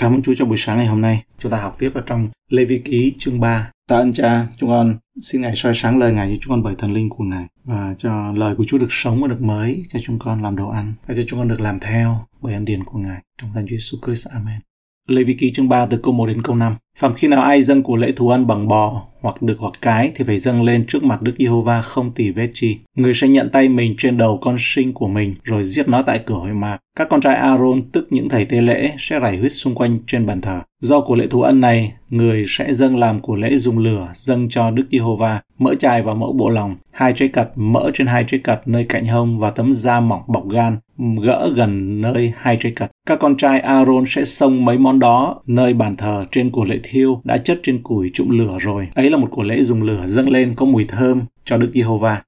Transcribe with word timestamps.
Cảm 0.00 0.14
ơn 0.14 0.22
Chúa 0.22 0.34
cho 0.34 0.44
buổi 0.44 0.56
sáng 0.56 0.76
ngày 0.76 0.86
hôm 0.86 1.00
nay. 1.00 1.22
Chúng 1.38 1.52
ta 1.52 1.58
học 1.58 1.76
tiếp 1.78 1.90
ở 1.94 2.02
trong 2.06 2.28
Lê 2.50 2.64
Vi 2.64 2.78
Ký 2.78 3.14
chương 3.18 3.40
3. 3.40 3.70
Ta 3.88 3.96
ơn 3.96 4.12
cha, 4.12 4.46
chúng 4.56 4.70
con 4.70 4.96
xin 5.22 5.40
Ngài 5.40 5.56
soi 5.56 5.74
sáng 5.74 5.98
lời 5.98 6.12
Ngài 6.12 6.30
cho 6.30 6.36
chúng 6.40 6.50
con 6.50 6.62
bởi 6.62 6.74
thần 6.78 6.92
linh 6.92 7.08
của 7.08 7.24
Ngài 7.24 7.46
và 7.64 7.94
cho 7.98 8.32
lời 8.36 8.54
của 8.56 8.64
Chúa 8.64 8.78
được 8.78 8.86
sống 8.90 9.22
và 9.22 9.28
được 9.28 9.42
mới 9.42 9.82
cho 9.88 9.98
chúng 10.02 10.18
con 10.18 10.42
làm 10.42 10.56
đồ 10.56 10.68
ăn 10.68 10.94
và 11.06 11.14
cho 11.14 11.22
chúng 11.26 11.38
con 11.38 11.48
được 11.48 11.60
làm 11.60 11.80
theo 11.80 12.26
bởi 12.40 12.54
ân 12.54 12.64
điển 12.64 12.84
của 12.84 12.98
Ngài. 12.98 13.22
Trong 13.40 13.50
danh 13.54 13.66
Chúa 13.68 13.76
Jesus 13.76 14.06
Christ. 14.06 14.28
Amen. 14.28 14.60
Lê 15.08 15.24
Vi 15.24 15.34
Ký 15.34 15.52
chương 15.52 15.68
3 15.68 15.86
từ 15.86 16.00
câu 16.02 16.14
1 16.14 16.26
đến 16.26 16.42
câu 16.42 16.56
5. 16.56 16.76
Phạm 16.98 17.14
khi 17.14 17.28
nào 17.28 17.42
ai 17.42 17.62
dâng 17.62 17.82
của 17.82 17.96
lễ 17.96 18.12
thù 18.16 18.28
ăn 18.28 18.46
bằng 18.46 18.68
bò, 18.68 19.06
hoặc 19.20 19.42
được 19.42 19.56
hoặc 19.58 19.72
cái 19.80 20.12
thì 20.14 20.24
phải 20.24 20.38
dâng 20.38 20.62
lên 20.62 20.86
trước 20.88 21.04
mặt 21.04 21.22
Đức 21.22 21.34
Giê-hô-va 21.38 21.82
không 21.82 22.12
tỉ 22.12 22.30
vết 22.30 22.50
chi. 22.54 22.78
Người 22.96 23.14
sẽ 23.14 23.28
nhận 23.28 23.50
tay 23.50 23.68
mình 23.68 23.94
trên 23.98 24.16
đầu 24.16 24.38
con 24.42 24.56
sinh 24.58 24.92
của 24.92 25.08
mình 25.08 25.34
rồi 25.44 25.64
giết 25.64 25.88
nó 25.88 26.02
tại 26.02 26.20
cửa 26.26 26.34
hội 26.34 26.54
mạc. 26.54 26.78
Các 26.96 27.08
con 27.08 27.20
trai 27.20 27.36
Aaron 27.36 27.82
tức 27.92 28.06
những 28.10 28.28
thầy 28.28 28.44
tế 28.44 28.60
lễ 28.60 28.92
sẽ 28.98 29.20
rải 29.20 29.36
huyết 29.36 29.52
xung 29.52 29.74
quanh 29.74 29.98
trên 30.06 30.26
bàn 30.26 30.40
thờ. 30.40 30.60
Do 30.80 31.00
của 31.00 31.14
lễ 31.14 31.26
thú 31.26 31.42
ân 31.42 31.60
này, 31.60 31.92
người 32.10 32.44
sẽ 32.48 32.74
dâng 32.74 32.96
làm 32.96 33.20
của 33.20 33.36
lễ 33.36 33.56
dùng 33.56 33.78
lửa 33.78 34.08
dâng 34.14 34.48
cho 34.48 34.70
Đức 34.70 34.86
Giê-hô-va, 34.90 35.40
mỡ 35.58 35.74
chai 35.74 36.02
và 36.02 36.14
mỡ 36.14 36.26
bộ 36.34 36.48
lòng, 36.48 36.76
hai 36.90 37.12
trái 37.16 37.28
cật 37.28 37.50
mỡ 37.54 37.90
trên 37.94 38.06
hai 38.06 38.24
trái 38.28 38.40
cật 38.40 38.60
nơi 38.66 38.86
cạnh 38.88 39.06
hông 39.06 39.38
và 39.38 39.50
tấm 39.50 39.72
da 39.72 40.00
mỏng 40.00 40.22
bọc 40.28 40.48
gan 40.48 40.78
gỡ 41.22 41.52
gần 41.56 42.00
nơi 42.00 42.32
hai 42.36 42.58
trái 42.60 42.72
cật. 42.72 42.90
Các 43.06 43.18
con 43.20 43.36
trai 43.36 43.60
Aaron 43.60 44.04
sẽ 44.06 44.24
xông 44.24 44.64
mấy 44.64 44.78
món 44.78 44.98
đó 44.98 45.40
nơi 45.46 45.74
bàn 45.74 45.96
thờ 45.96 46.24
trên 46.32 46.50
của 46.50 46.64
lễ 46.64 46.78
thiêu 46.82 47.20
đã 47.24 47.36
chất 47.38 47.60
trên 47.62 47.78
củi 47.82 48.10
trụng 48.14 48.30
lửa 48.30 48.56
rồi. 48.60 48.88
Ấy 48.94 49.10
là 49.10 49.16
một 49.16 49.28
của 49.30 49.42
lễ 49.42 49.62
dùng 49.62 49.82
lửa 49.82 50.06
dâng 50.06 50.28
lên 50.28 50.54
có 50.56 50.66
mùi 50.66 50.84
thơm 50.84 51.22
cho 51.44 51.56
Đức 51.56 51.70
Giê-hô-va. 51.74 52.22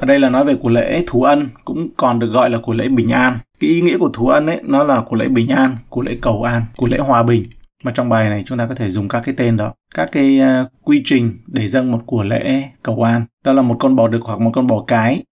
Và 0.00 0.06
đây 0.06 0.18
là 0.18 0.28
nói 0.28 0.44
về 0.44 0.54
của 0.54 0.68
lễ 0.68 1.04
thú 1.06 1.22
ân, 1.22 1.48
cũng 1.64 1.88
còn 1.96 2.18
được 2.18 2.26
gọi 2.26 2.50
là 2.50 2.58
của 2.62 2.72
lễ 2.72 2.88
bình 2.88 3.08
an. 3.08 3.38
Cái 3.60 3.70
ý 3.70 3.80
nghĩa 3.80 3.98
của 3.98 4.10
thú 4.12 4.28
ân 4.28 4.46
ấy, 4.46 4.60
nó 4.62 4.84
là 4.84 5.00
của 5.00 5.16
lễ 5.16 5.28
bình 5.28 5.48
an, 5.48 5.76
của 5.88 6.02
lễ 6.02 6.18
cầu 6.22 6.42
an, 6.42 6.64
của 6.76 6.86
lễ 6.86 6.98
hòa 6.98 7.22
bình. 7.22 7.42
Mà 7.84 7.92
trong 7.94 8.08
bài 8.08 8.28
này 8.28 8.42
chúng 8.46 8.58
ta 8.58 8.66
có 8.66 8.74
thể 8.74 8.88
dùng 8.88 9.08
các 9.08 9.22
cái 9.24 9.34
tên 9.38 9.56
đó. 9.56 9.72
Các 9.94 10.08
cái 10.12 10.40
uh, 10.40 10.70
quy 10.84 11.02
trình 11.04 11.38
để 11.46 11.68
dâng 11.68 11.92
một 11.92 12.02
của 12.06 12.22
lễ 12.22 12.62
cầu 12.82 13.02
an. 13.02 13.24
Đó 13.44 13.52
là 13.52 13.62
một 13.62 13.76
con 13.78 13.96
bò 13.96 14.08
đực 14.08 14.22
hoặc 14.22 14.40
một 14.40 14.50
con 14.54 14.66
bò 14.66 14.84
cái. 14.86 15.22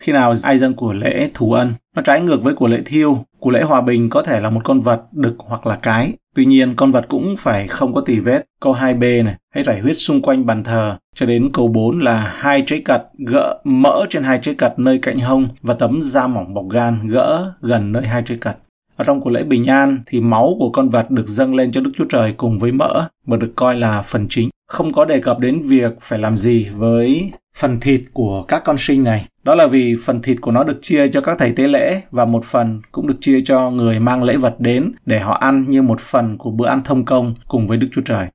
Khi 0.00 0.12
nào 0.12 0.34
ai 0.42 0.58
dâng 0.58 0.74
của 0.74 0.92
lễ 0.92 1.30
thú 1.34 1.52
ân, 1.52 1.74
nó 1.96 2.02
trái 2.02 2.20
ngược 2.20 2.42
với 2.42 2.54
của 2.54 2.66
lễ 2.66 2.82
thiêu. 2.84 3.24
Của 3.38 3.50
lễ 3.50 3.62
hòa 3.62 3.80
bình 3.80 4.10
có 4.10 4.22
thể 4.22 4.40
là 4.40 4.50
một 4.50 4.60
con 4.64 4.80
vật, 4.80 5.02
đực 5.12 5.34
hoặc 5.38 5.66
là 5.66 5.78
cái. 5.82 6.12
Tuy 6.36 6.44
nhiên, 6.44 6.74
con 6.76 6.90
vật 6.90 7.04
cũng 7.08 7.34
phải 7.38 7.68
không 7.68 7.94
có 7.94 8.00
tỳ 8.00 8.20
vết. 8.20 8.44
Câu 8.60 8.74
2b 8.74 9.24
này, 9.24 9.34
hãy 9.54 9.64
rải 9.64 9.80
huyết 9.80 9.96
xung 9.96 10.22
quanh 10.22 10.46
bàn 10.46 10.64
thờ. 10.64 10.98
Cho 11.14 11.26
đến 11.26 11.50
câu 11.52 11.68
4 11.68 12.00
là 12.00 12.34
hai 12.36 12.62
trái 12.66 12.82
cật 12.84 13.02
gỡ 13.26 13.58
mỡ 13.64 14.06
trên 14.10 14.22
hai 14.22 14.38
trái 14.42 14.54
cật 14.54 14.78
nơi 14.78 14.98
cạnh 15.02 15.18
hông 15.18 15.48
và 15.62 15.74
tấm 15.74 16.02
da 16.02 16.26
mỏng 16.26 16.54
bọc 16.54 16.64
gan 16.70 17.08
gỡ 17.08 17.52
gần 17.60 17.92
nơi 17.92 18.02
hai 18.02 18.22
trái 18.26 18.38
cật. 18.38 18.56
Ở 18.96 19.04
trong 19.04 19.20
của 19.20 19.30
lễ 19.30 19.44
bình 19.44 19.66
an 19.66 19.98
thì 20.06 20.20
máu 20.20 20.52
của 20.58 20.70
con 20.70 20.88
vật 20.88 21.10
được 21.10 21.26
dâng 21.26 21.54
lên 21.54 21.72
cho 21.72 21.80
Đức 21.80 21.90
Chúa 21.98 22.04
Trời 22.08 22.34
cùng 22.36 22.58
với 22.58 22.72
mỡ 22.72 23.08
và 23.26 23.36
được 23.36 23.52
coi 23.56 23.76
là 23.76 24.02
phần 24.02 24.26
chính. 24.30 24.48
Không 24.68 24.92
có 24.92 25.04
đề 25.04 25.20
cập 25.20 25.38
đến 25.38 25.62
việc 25.64 25.92
phải 26.00 26.18
làm 26.18 26.36
gì 26.36 26.68
với 26.76 27.30
phần 27.56 27.80
thịt 27.80 28.00
của 28.12 28.42
các 28.42 28.62
con 28.64 28.76
sinh 28.78 29.04
này. 29.04 29.26
Đó 29.46 29.54
là 29.54 29.66
vì 29.66 29.96
phần 30.02 30.22
thịt 30.22 30.40
của 30.40 30.50
nó 30.50 30.64
được 30.64 30.78
chia 30.82 31.08
cho 31.08 31.20
các 31.20 31.38
thầy 31.38 31.52
tế 31.52 31.68
lễ 31.68 32.00
và 32.10 32.24
một 32.24 32.44
phần 32.44 32.80
cũng 32.92 33.06
được 33.06 33.16
chia 33.20 33.40
cho 33.44 33.70
người 33.70 34.00
mang 34.00 34.22
lễ 34.22 34.36
vật 34.36 34.54
đến 34.58 34.92
để 35.04 35.20
họ 35.20 35.32
ăn 35.32 35.64
như 35.68 35.82
một 35.82 36.00
phần 36.00 36.38
của 36.38 36.50
bữa 36.50 36.66
ăn 36.66 36.82
thông 36.84 37.04
công 37.04 37.34
cùng 37.48 37.66
với 37.66 37.78
Đức 37.78 37.86
Chúa 37.92 38.02
Trời. 38.02 38.26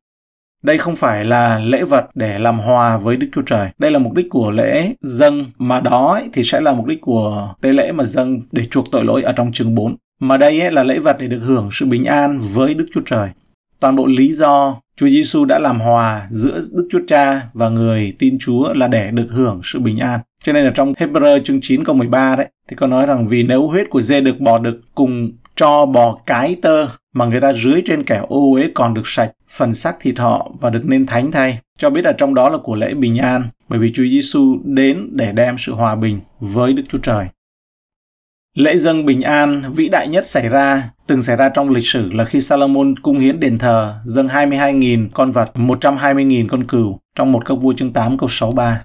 Đây 0.64 0.78
không 0.78 0.96
phải 0.96 1.26
là 1.26 1.60
lễ 1.60 1.84
vật 1.84 2.10
để 2.16 2.40
làm 2.40 2.60
hòa 2.60 2.98
với 2.98 3.18
Đức 3.18 3.28
Chúa 3.34 3.42
Trời. 3.42 3.70
Đây 3.78 3.92
là 3.92 4.00
mục 4.00 4.14
đích 4.14 4.30
của 4.30 4.52
lễ 4.52 4.94
dâng, 5.02 5.46
mà 5.58 5.80
đó 5.80 6.22
thì 6.34 6.44
sẽ 6.44 6.62
là 6.62 6.74
mục 6.74 6.86
đích 6.86 7.02
của 7.02 7.54
tế 7.62 7.74
lễ 7.74 7.92
mà 7.92 8.04
dâng 8.04 8.40
để 8.52 8.66
chuộc 8.66 8.92
tội 8.92 9.06
lỗi 9.06 9.22
ở 9.24 9.34
trong 9.34 9.52
chương 9.52 9.76
4. 9.76 9.96
Mà 10.20 10.38
đây 10.38 10.62
ấy 10.62 10.72
là 10.72 10.84
lễ 10.84 11.00
vật 11.00 11.18
để 11.20 11.28
được 11.28 11.42
hưởng 11.44 11.70
sự 11.72 11.86
bình 11.86 12.06
an 12.06 12.40
với 12.54 12.74
Đức 12.74 12.88
Chúa 12.94 13.02
Trời. 13.06 13.30
Toàn 13.80 13.96
bộ 13.96 14.06
lý 14.06 14.34
do 14.34 14.82
Chúa 14.96 15.08
Giêsu 15.08 15.46
đã 15.46 15.60
làm 15.60 15.80
hòa 15.80 16.28
giữa 16.30 16.62
Đức 16.72 16.88
Chúa 16.92 17.02
Cha 17.08 17.42
và 17.54 17.70
người 17.70 18.16
tin 18.20 18.38
Chúa 18.40 18.74
là 18.74 18.88
để 18.88 19.12
được 19.12 19.28
hưởng 19.32 19.62
sự 19.64 19.80
bình 19.80 20.00
an. 20.00 20.20
Cho 20.44 20.54
nên 20.54 20.66
là 20.66 20.72
trong 20.76 20.94
Hebrew 20.94 21.44
chương 21.44 21.60
9 21.62 21.84
câu 21.84 21.96
13 21.96 22.36
đấy 22.36 22.48
thì 22.70 22.76
có 22.76 22.88
nói 22.88 23.06
rằng 23.06 23.28
vì 23.28 23.44
nếu 23.44 23.68
huyết 23.68 23.90
của 23.90 24.02
dê 24.02 24.22
được 24.22 24.40
bò 24.40 24.58
được 24.58 24.82
cùng 24.96 25.32
cho 25.56 25.86
bò 25.86 26.18
cái 26.26 26.56
tơ 26.62 26.88
mà 27.14 27.26
người 27.26 27.42
ta 27.42 27.54
rưới 27.54 27.82
trên 27.86 28.04
kẻ 28.04 28.22
ô 28.28 28.54
uế 28.54 28.70
còn 28.74 28.94
được 28.94 29.02
sạch 29.06 29.32
phần 29.50 29.74
xác 29.74 30.00
thịt 30.00 30.20
họ 30.20 30.52
và 30.60 30.70
được 30.70 30.82
nên 30.86 31.06
thánh 31.06 31.32
thay. 31.32 31.60
Cho 31.78 31.90
biết 31.90 32.02
là 32.06 32.12
trong 32.12 32.34
đó 32.34 32.50
là 32.50 32.58
của 32.58 32.76
lễ 32.76 32.94
bình 32.94 33.18
an 33.18 33.44
bởi 33.70 33.80
vì 33.80 33.92
Chúa 33.94 34.04
Giêsu 34.04 34.58
đến 34.64 35.10
để 35.12 35.32
đem 35.32 35.56
sự 35.60 35.74
hòa 35.74 35.96
bình 35.96 36.20
với 36.40 36.74
Đức 36.74 36.84
Chúa 36.90 36.98
Trời. 36.98 37.26
Lễ 38.56 38.78
dâng 38.78 39.06
bình 39.06 39.22
an 39.22 39.72
vĩ 39.76 39.90
đại 39.90 40.08
nhất 40.08 40.28
xảy 40.28 40.50
ra 40.50 40.90
từng 41.08 41.24
xảy 41.24 41.36
ra 41.36 41.50
trong 41.50 41.70
lịch 41.70 41.88
sử 41.88 42.14
là 42.14 42.26
khi 42.26 42.42
Salomon 42.42 42.96
cung 43.00 43.20
hiến 43.20 43.40
đền 43.40 43.58
thờ 43.58 43.96
dâng 44.04 44.28
22.000 44.28 45.08
con 45.14 45.32
vật, 45.32 45.52
120.000 45.56 46.48
con 46.48 46.64
cừu 46.64 47.00
trong 47.16 47.32
một 47.32 47.46
các 47.46 47.56
vua 47.56 47.74
chương 47.74 47.94
8 47.94 48.18
câu 48.18 48.30
63. 48.30 48.84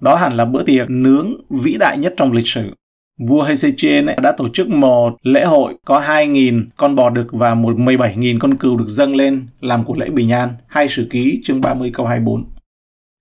Đó 0.00 0.16
hẳn 0.16 0.32
là 0.32 0.44
bữa 0.44 0.62
tiệc 0.62 0.90
nướng 0.90 1.34
vĩ 1.50 1.76
đại 1.76 1.98
nhất 1.98 2.14
trong 2.16 2.32
lịch 2.32 2.46
sử. 2.46 2.70
Vua 3.18 3.44
Hezekiah 3.44 4.20
đã 4.22 4.32
tổ 4.32 4.48
chức 4.48 4.68
một 4.68 5.16
lễ 5.22 5.44
hội 5.44 5.74
có 5.84 6.00
2.000 6.00 6.64
con 6.76 6.96
bò 6.96 7.10
đực 7.10 7.32
và 7.32 7.54
17.000 7.54 8.38
con 8.38 8.56
cừu 8.56 8.76
được 8.76 8.88
dâng 8.88 9.16
lên 9.16 9.46
làm 9.60 9.84
của 9.84 9.94
lễ 9.94 10.08
bình 10.10 10.32
an. 10.32 10.54
Hai 10.66 10.88
sử 10.88 11.06
ký 11.10 11.40
chương 11.44 11.60
30 11.60 11.90
câu 11.94 12.06
24. 12.06 12.44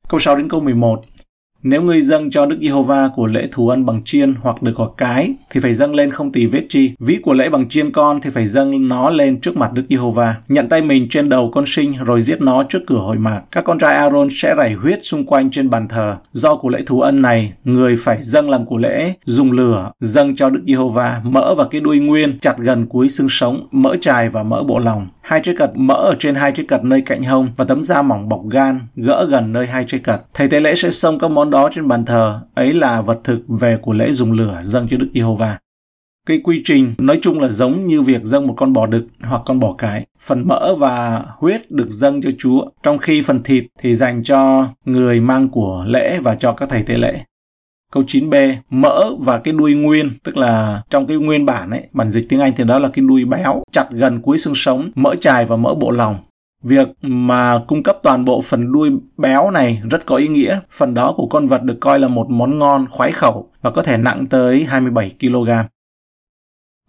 Câu 0.10 0.20
6 0.20 0.36
đến 0.36 0.50
câu 0.50 0.60
11. 0.62 1.02
Nếu 1.64 1.82
ngươi 1.82 2.02
dâng 2.02 2.30
cho 2.30 2.46
Đức 2.46 2.58
Giê-hô-va 2.62 3.10
của 3.16 3.28
lễ 3.28 3.48
thù 3.52 3.70
ân 3.70 3.86
bằng 3.86 4.02
chiên 4.06 4.36
hoặc 4.42 4.62
được 4.62 4.72
hoặc 4.76 4.92
cái, 4.98 5.34
thì 5.50 5.60
phải 5.60 5.74
dâng 5.74 5.96
lên 5.96 6.12
không 6.12 6.32
tỳ 6.32 6.46
vết 6.46 6.64
chi. 6.70 6.92
Ví 7.00 7.18
của 7.24 7.34
lễ 7.34 7.50
bằng 7.50 7.70
chiên 7.70 7.92
con 7.92 8.22
thì 8.22 8.30
phải 8.30 8.48
dâng 8.48 8.88
nó 8.88 9.10
lên 9.10 9.42
trước 9.42 9.58
mặt 9.58 9.74
Đức 9.74 9.84
Giê-hô-va. 9.90 10.36
Nhận 10.48 10.70
tay 10.70 10.82
mình 10.82 11.08
trên 11.10 11.30
đầu 11.30 11.52
con 11.54 11.64
sinh 11.68 11.94
rồi 12.06 12.22
giết 12.22 12.42
nó 12.42 12.64
trước 12.64 12.80
cửa 12.88 12.98
hội 12.98 13.18
mạc. 13.18 13.42
Các 13.52 13.64
con 13.64 13.80
trai 13.80 13.96
Aaron 13.96 14.28
sẽ 14.32 14.56
rải 14.56 14.74
huyết 14.74 15.00
xung 15.04 15.26
quanh 15.26 15.52
trên 15.52 15.70
bàn 15.70 15.88
thờ. 15.88 16.16
Do 16.32 16.56
của 16.56 16.70
lễ 16.70 16.80
thù 16.86 17.02
ân 17.02 17.22
này, 17.22 17.54
người 17.64 17.96
phải 18.00 18.18
dâng 18.22 18.50
làm 18.50 18.66
của 18.66 18.78
lễ, 18.78 19.14
dùng 19.26 19.52
lửa, 19.52 19.92
dâng 20.00 20.36
cho 20.36 20.50
Đức 20.50 20.62
Giê-hô-va, 20.68 21.22
mỡ 21.24 21.56
và 21.56 21.64
cái 21.72 21.82
đuôi 21.82 22.00
nguyên 22.00 22.40
chặt 22.40 22.58
gần 22.58 22.86
cuối 22.86 23.10
xương 23.10 23.30
sống, 23.30 23.68
mỡ 23.72 23.96
chài 24.02 24.30
và 24.30 24.44
mỡ 24.44 24.64
bộ 24.64 24.80
lòng 24.80 25.08
hai 25.28 25.42
trái 25.44 25.56
cật 25.56 25.72
mỡ 25.76 25.94
ở 25.94 26.16
trên 26.20 26.36
hai 26.36 26.52
trái 26.52 26.66
cật 26.66 26.84
nơi 26.84 27.02
cạnh 27.02 27.24
hông 27.24 27.50
và 27.58 27.66
tấm 27.66 27.84
da 27.84 28.02
mỏng 28.02 28.30
bọc 28.30 28.42
gan 28.52 28.80
gỡ 28.96 29.28
gần 29.30 29.54
nơi 29.54 29.68
hai 29.68 29.86
trái 29.88 30.00
cật. 30.00 30.22
Thầy 30.34 30.48
tế 30.50 30.60
lễ 30.60 30.76
sẽ 30.76 30.90
xông 30.90 31.20
các 31.20 31.32
món 31.32 31.47
đó 31.50 31.70
trên 31.74 31.88
bàn 31.88 32.06
thờ, 32.06 32.42
ấy 32.54 32.74
là 32.74 33.02
vật 33.02 33.20
thực 33.24 33.40
về 33.48 33.78
của 33.82 33.94
lễ 33.94 34.12
dùng 34.12 34.32
lửa 34.32 34.60
dâng 34.64 34.88
cho 34.88 34.98
Đức 34.98 35.08
Giê-hô-va. 35.14 35.60
Cái 36.28 36.42
quy 36.44 36.62
trình 36.66 36.94
nói 36.98 37.20
chung 37.22 37.40
là 37.40 37.48
giống 37.48 37.88
như 37.88 38.02
việc 38.02 38.24
dâng 38.24 38.48
một 38.48 38.54
con 38.58 38.74
bò 38.74 38.86
đực 38.86 39.08
hoặc 39.24 39.42
con 39.46 39.60
bò 39.60 39.74
cái. 39.78 40.06
Phần 40.20 40.48
mỡ 40.48 40.76
và 40.76 41.26
huyết 41.38 41.72
được 41.72 41.90
dâng 41.90 42.22
cho 42.22 42.30
Chúa, 42.38 42.66
trong 42.84 42.98
khi 42.98 43.22
phần 43.22 43.44
thịt 43.44 43.64
thì 43.80 43.96
dành 43.96 44.24
cho 44.24 44.68
người 44.86 45.22
mang 45.22 45.50
của 45.50 45.86
lễ 45.88 46.20
và 46.20 46.36
cho 46.36 46.54
các 46.54 46.70
thầy 46.70 46.84
tế 46.84 46.98
lễ. 46.98 47.22
Câu 47.92 48.04
9b, 48.04 48.56
mỡ 48.70 49.16
và 49.20 49.40
cái 49.40 49.54
đuôi 49.54 49.74
nguyên, 49.74 50.12
tức 50.24 50.38
là 50.38 50.82
trong 50.90 51.08
cái 51.08 51.18
nguyên 51.18 51.46
bản 51.46 51.70
ấy, 51.70 51.84
bản 51.92 52.12
dịch 52.12 52.30
tiếng 52.30 52.40
Anh 52.40 52.54
thì 52.58 52.64
đó 52.64 52.80
là 52.80 52.90
cái 52.94 53.06
đuôi 53.06 53.26
béo, 53.26 53.64
chặt 53.72 53.88
gần 53.92 54.22
cuối 54.22 54.38
xương 54.38 54.56
sống, 54.56 54.92
mỡ 54.96 55.16
chài 55.22 55.46
và 55.46 55.56
mỡ 55.56 55.74
bộ 55.74 55.92
lòng. 55.92 56.18
Việc 56.64 56.88
mà 57.02 57.60
cung 57.68 57.84
cấp 57.84 57.98
toàn 58.04 58.26
bộ 58.26 58.42
phần 58.42 58.72
đuôi 58.72 58.90
béo 59.18 59.52
này 59.52 59.82
rất 59.92 60.06
có 60.06 60.16
ý 60.16 60.28
nghĩa. 60.28 60.60
Phần 60.72 60.94
đó 60.94 61.14
của 61.18 61.28
con 61.28 61.46
vật 61.46 61.64
được 61.64 61.78
coi 61.80 62.00
là 62.00 62.08
một 62.08 62.30
món 62.30 62.58
ngon 62.58 62.86
khoái 62.90 63.12
khẩu 63.12 63.50
và 63.62 63.72
có 63.72 63.82
thể 63.82 63.98
nặng 63.98 64.26
tới 64.30 64.64
27 64.64 65.16
kg. 65.20 65.50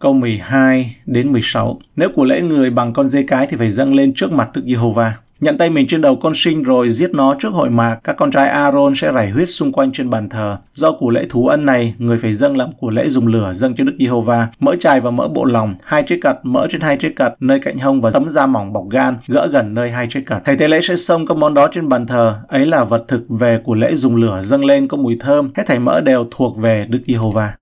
Câu 0.01 0.13
12 0.13 0.95
đến 1.05 1.31
16. 1.31 1.79
Nếu 1.95 2.09
của 2.15 2.23
lễ 2.23 2.41
người 2.41 2.69
bằng 2.69 2.93
con 2.93 3.07
dê 3.07 3.23
cái 3.23 3.47
thì 3.47 3.57
phải 3.57 3.69
dâng 3.69 3.95
lên 3.95 4.13
trước 4.15 4.31
mặt 4.31 4.49
Đức 4.53 4.61
Giê-hô-va. 4.65 5.17
Nhận 5.41 5.57
tay 5.57 5.69
mình 5.69 5.87
trên 5.87 6.01
đầu 6.01 6.15
con 6.15 6.33
sinh 6.35 6.63
rồi 6.63 6.89
giết 6.89 7.11
nó 7.13 7.35
trước 7.39 7.53
hội 7.53 7.69
mạc, 7.69 7.99
các 8.03 8.15
con 8.17 8.31
trai 8.31 8.47
Aaron 8.47 8.95
sẽ 8.95 9.11
rải 9.11 9.29
huyết 9.29 9.49
xung 9.49 9.71
quanh 9.71 9.91
trên 9.91 10.09
bàn 10.09 10.29
thờ. 10.29 10.57
Do 10.73 10.91
của 10.91 11.09
lễ 11.09 11.25
thú 11.29 11.47
ân 11.47 11.65
này, 11.65 11.95
người 11.97 12.17
phải 12.17 12.33
dâng 12.33 12.57
làm 12.57 12.71
của 12.71 12.89
lễ 12.89 13.09
dùng 13.09 13.27
lửa 13.27 13.53
dâng 13.53 13.75
cho 13.75 13.83
Đức 13.83 13.95
Giê-hô-va, 13.99 14.47
mỡ 14.59 14.75
chài 14.75 15.01
và 15.01 15.11
mỡ 15.11 15.27
bộ 15.27 15.45
lòng, 15.45 15.75
hai 15.83 16.03
chiếc 16.03 16.19
cật, 16.21 16.35
mỡ 16.43 16.67
trên 16.71 16.81
hai 16.81 16.97
chiếc 16.97 17.15
cật, 17.15 17.33
nơi 17.39 17.59
cạnh 17.59 17.79
hông 17.79 18.01
và 18.01 18.11
tấm 18.11 18.29
da 18.29 18.45
mỏng 18.45 18.73
bọc 18.73 18.89
gan, 18.89 19.17
gỡ 19.27 19.47
gần 19.51 19.73
nơi 19.73 19.91
hai 19.91 20.07
chiếc 20.07 20.25
cật. 20.25 20.45
Thầy 20.45 20.57
tế 20.57 20.67
lễ 20.67 20.81
sẽ 20.81 20.95
xông 20.95 21.25
các 21.25 21.37
món 21.37 21.53
đó 21.53 21.67
trên 21.71 21.89
bàn 21.89 22.07
thờ, 22.07 22.39
ấy 22.47 22.65
là 22.65 22.83
vật 22.83 23.05
thực 23.07 23.25
về 23.39 23.61
của 23.63 23.75
lễ 23.75 23.95
dùng 23.95 24.15
lửa 24.15 24.41
dâng 24.41 24.65
lên 24.65 24.87
có 24.87 24.97
mùi 24.97 25.17
thơm, 25.19 25.51
hết 25.55 25.63
thảy 25.67 25.79
mỡ 25.79 26.01
đều 26.01 26.27
thuộc 26.31 26.57
về 26.57 26.85
Đức 26.89 26.99
Giê-hô-va. 27.07 27.53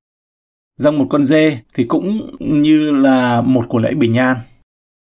Dâng 0.78 1.00
một 1.00 1.06
con 1.10 1.24
dê 1.24 1.58
thì 1.76 1.84
cũng 1.84 2.22
như 2.40 2.92
là 2.92 3.42
một 3.42 3.66
của 3.68 3.80
lễ 3.80 3.94
bình 3.94 4.18
an. 4.18 4.38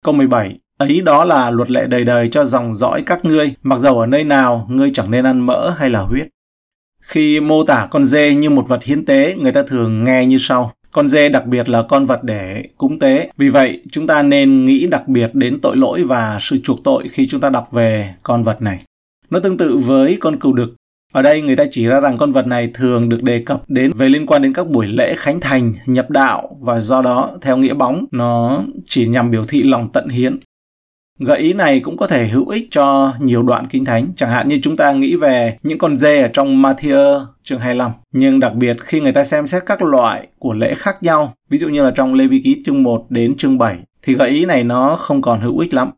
Câu 0.05 0.15
17 0.15 0.59
Ấy 0.79 1.01
đó 1.01 1.25
là 1.25 1.51
luật 1.51 1.71
lệ 1.71 1.87
đời 1.87 2.05
đời 2.05 2.29
cho 2.29 2.45
dòng 2.45 2.75
dõi 2.75 3.03
các 3.07 3.25
ngươi, 3.25 3.55
mặc 3.63 3.79
dầu 3.79 4.01
ở 4.01 4.07
nơi 4.07 4.25
nào 4.25 4.67
ngươi 4.71 4.91
chẳng 4.95 5.11
nên 5.11 5.27
ăn 5.27 5.47
mỡ 5.47 5.71
hay 5.71 5.91
là 5.91 6.01
huyết. 6.01 6.29
Khi 7.01 7.41
mô 7.41 7.65
tả 7.65 7.89
con 7.91 8.05
dê 8.05 8.35
như 8.35 8.51
một 8.51 8.69
vật 8.69 8.85
hiến 8.85 9.05
tế, 9.05 9.35
người 9.39 9.53
ta 9.53 9.63
thường 9.63 10.05
nghe 10.05 10.27
như 10.27 10.39
sau. 10.39 10.73
Con 10.93 11.09
dê 11.09 11.29
đặc 11.29 11.47
biệt 11.47 11.69
là 11.69 11.83
con 11.83 12.05
vật 12.05 12.23
để 12.23 12.63
cúng 12.77 12.99
tế. 12.99 13.31
Vì 13.37 13.49
vậy, 13.49 13.83
chúng 13.93 14.07
ta 14.07 14.23
nên 14.23 14.65
nghĩ 14.65 14.87
đặc 14.87 15.09
biệt 15.09 15.31
đến 15.35 15.61
tội 15.61 15.77
lỗi 15.77 16.03
và 16.03 16.39
sự 16.41 16.59
chuộc 16.59 16.85
tội 16.85 17.09
khi 17.09 17.29
chúng 17.29 17.41
ta 17.41 17.51
đọc 17.51 17.69
về 17.73 18.15
con 18.23 18.43
vật 18.43 18.63
này. 18.63 18.79
Nó 19.31 19.39
tương 19.39 19.57
tự 19.57 19.77
với 19.77 20.17
con 20.21 20.39
cừu 20.39 20.53
đực. 20.53 20.75
Ở 21.13 21.23
đây 21.23 21.43
người 21.43 21.57
ta 21.57 21.65
chỉ 21.71 21.87
ra 21.87 22.01
rằng 22.01 22.17
con 22.17 22.33
vật 22.33 22.47
này 22.47 22.71
thường 22.75 23.09
được 23.09 23.23
đề 23.23 23.39
cập 23.39 23.63
đến 23.69 23.91
về 23.95 24.09
liên 24.09 24.27
quan 24.27 24.43
đến 24.43 24.53
các 24.53 24.69
buổi 24.69 24.87
lễ 24.87 25.15
khánh 25.17 25.41
thành, 25.41 25.73
nhập 25.87 26.11
đạo 26.11 26.57
và 26.61 26.81
do 26.81 27.03
đó 27.03 27.31
theo 27.41 27.57
nghĩa 27.57 27.75
bóng 27.75 28.05
nó 28.11 28.65
chỉ 28.85 29.07
nhằm 29.07 29.31
biểu 29.31 29.45
thị 29.45 29.63
lòng 29.63 29.89
tận 29.93 30.09
hiến. 30.09 30.39
Gợi 31.19 31.39
ý 31.39 31.53
này 31.53 31.81
cũng 31.81 31.97
có 31.97 32.07
thể 32.07 32.29
hữu 32.29 32.49
ích 32.49 32.69
cho 32.71 33.13
nhiều 33.21 33.43
đoạn 33.43 33.67
kinh 33.71 33.85
thánh, 33.85 34.09
chẳng 34.17 34.31
hạn 34.31 34.49
như 34.49 34.59
chúng 34.63 34.77
ta 34.77 34.93
nghĩ 34.93 35.17
về 35.17 35.57
những 35.63 35.79
con 35.79 35.97
dê 35.97 36.23
ở 36.23 36.29
trong 36.29 36.63
Matthew 36.63 37.25
chương 37.45 37.59
25. 37.59 37.91
Nhưng 38.13 38.41
đặc 38.41 38.55
biệt 38.55 38.77
khi 38.81 39.01
người 39.01 39.13
ta 39.13 39.25
xem 39.25 39.47
xét 39.47 39.63
các 39.67 39.83
loại 39.83 40.29
của 40.39 40.53
lễ 40.53 40.75
khác 40.75 41.03
nhau, 41.03 41.35
ví 41.51 41.59
dụ 41.59 41.69
như 41.69 41.85
là 41.85 41.91
trong 41.91 42.15
Lê 42.15 42.27
Vi 42.27 42.41
Ký 42.45 42.63
chương 42.65 42.83
1 42.83 43.07
đến 43.09 43.37
chương 43.37 43.59
7, 43.59 43.79
thì 44.03 44.15
gợi 44.15 44.31
ý 44.31 44.45
này 44.45 44.65
nó 44.65 44.97
không 44.97 45.23
còn 45.23 45.41
hữu 45.41 45.59
ích 45.59 45.75
lắm. 45.75 45.91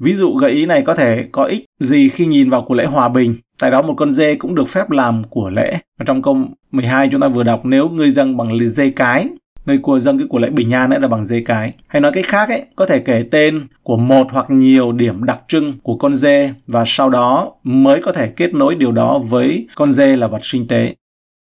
Ví 0.00 0.14
dụ 0.14 0.34
gợi 0.34 0.50
ý 0.50 0.66
này 0.66 0.82
có 0.82 0.94
thể 0.94 1.24
có 1.32 1.44
ích 1.44 1.64
gì 1.80 2.08
khi 2.08 2.26
nhìn 2.26 2.50
vào 2.50 2.62
của 2.62 2.74
lễ 2.74 2.84
hòa 2.84 3.08
bình. 3.08 3.36
Tại 3.60 3.70
đó 3.70 3.82
một 3.82 3.94
con 3.96 4.10
dê 4.10 4.34
cũng 4.34 4.54
được 4.54 4.68
phép 4.68 4.90
làm 4.90 5.24
của 5.24 5.50
lễ. 5.50 5.78
Và 5.98 6.04
trong 6.06 6.22
câu 6.22 6.38
12 6.70 7.08
chúng 7.12 7.20
ta 7.20 7.28
vừa 7.28 7.42
đọc 7.42 7.60
nếu 7.64 7.88
ngươi 7.88 8.10
dâng 8.10 8.36
bằng 8.36 8.58
dê 8.68 8.90
cái, 8.90 9.28
người 9.66 9.78
của 9.78 9.98
dâng 9.98 10.18
cái 10.18 10.26
của 10.30 10.38
lễ 10.38 10.50
bình 10.50 10.74
an 10.74 10.90
ấy 10.90 11.00
là 11.00 11.08
bằng 11.08 11.24
dê 11.24 11.40
cái. 11.40 11.72
Hay 11.86 12.00
nói 12.00 12.12
cách 12.12 12.24
khác 12.26 12.48
ấy, 12.48 12.62
có 12.76 12.86
thể 12.86 12.98
kể 12.98 13.24
tên 13.30 13.66
của 13.82 13.96
một 13.96 14.26
hoặc 14.30 14.50
nhiều 14.50 14.92
điểm 14.92 15.24
đặc 15.24 15.40
trưng 15.48 15.78
của 15.82 15.96
con 15.96 16.14
dê 16.14 16.50
và 16.66 16.84
sau 16.86 17.10
đó 17.10 17.52
mới 17.62 18.02
có 18.02 18.12
thể 18.12 18.28
kết 18.28 18.54
nối 18.54 18.74
điều 18.74 18.92
đó 18.92 19.18
với 19.18 19.66
con 19.74 19.92
dê 19.92 20.16
là 20.16 20.26
vật 20.26 20.44
sinh 20.44 20.68
tế. 20.68 20.94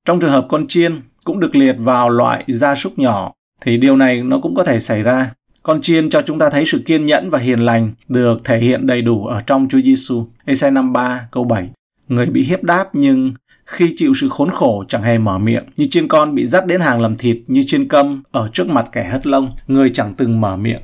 Trong 0.06 0.20
trường 0.20 0.30
hợp 0.30 0.46
con 0.48 0.66
chiên 0.66 1.02
cũng 1.24 1.40
được 1.40 1.56
liệt 1.56 1.76
vào 1.78 2.08
loại 2.08 2.44
gia 2.46 2.74
súc 2.74 2.98
nhỏ 2.98 3.32
thì 3.60 3.76
điều 3.76 3.96
này 3.96 4.22
nó 4.22 4.38
cũng 4.38 4.54
có 4.54 4.64
thể 4.64 4.80
xảy 4.80 5.02
ra 5.02 5.30
con 5.62 5.80
chiên 5.82 6.10
cho 6.10 6.22
chúng 6.22 6.38
ta 6.38 6.50
thấy 6.50 6.64
sự 6.66 6.82
kiên 6.86 7.06
nhẫn 7.06 7.30
và 7.30 7.38
hiền 7.38 7.60
lành 7.60 7.92
được 8.08 8.44
thể 8.44 8.58
hiện 8.58 8.86
đầy 8.86 9.02
đủ 9.02 9.26
ở 9.26 9.40
trong 9.40 9.68
Chúa 9.70 9.80
Giêsu. 9.80 10.26
Ê-sai 10.44 10.70
53 10.70 11.28
câu 11.30 11.44
7. 11.44 11.68
Người 12.08 12.26
bị 12.26 12.42
hiếp 12.42 12.62
đáp 12.62 12.88
nhưng 12.92 13.32
khi 13.70 13.92
chịu 13.96 14.12
sự 14.14 14.28
khốn 14.28 14.50
khổ 14.50 14.84
chẳng 14.88 15.02
hề 15.02 15.18
mở 15.18 15.38
miệng, 15.38 15.64
như 15.76 15.86
chiên 15.90 16.08
con 16.08 16.34
bị 16.34 16.46
dắt 16.46 16.66
đến 16.66 16.80
hàng 16.80 17.00
làm 17.00 17.16
thịt, 17.16 17.36
như 17.46 17.62
chiên 17.66 17.88
câm 17.88 18.22
ở 18.30 18.50
trước 18.52 18.68
mặt 18.68 18.88
kẻ 18.92 19.04
hất 19.04 19.26
lông, 19.26 19.52
người 19.66 19.90
chẳng 19.94 20.14
từng 20.14 20.40
mở 20.40 20.56
miệng. 20.56 20.80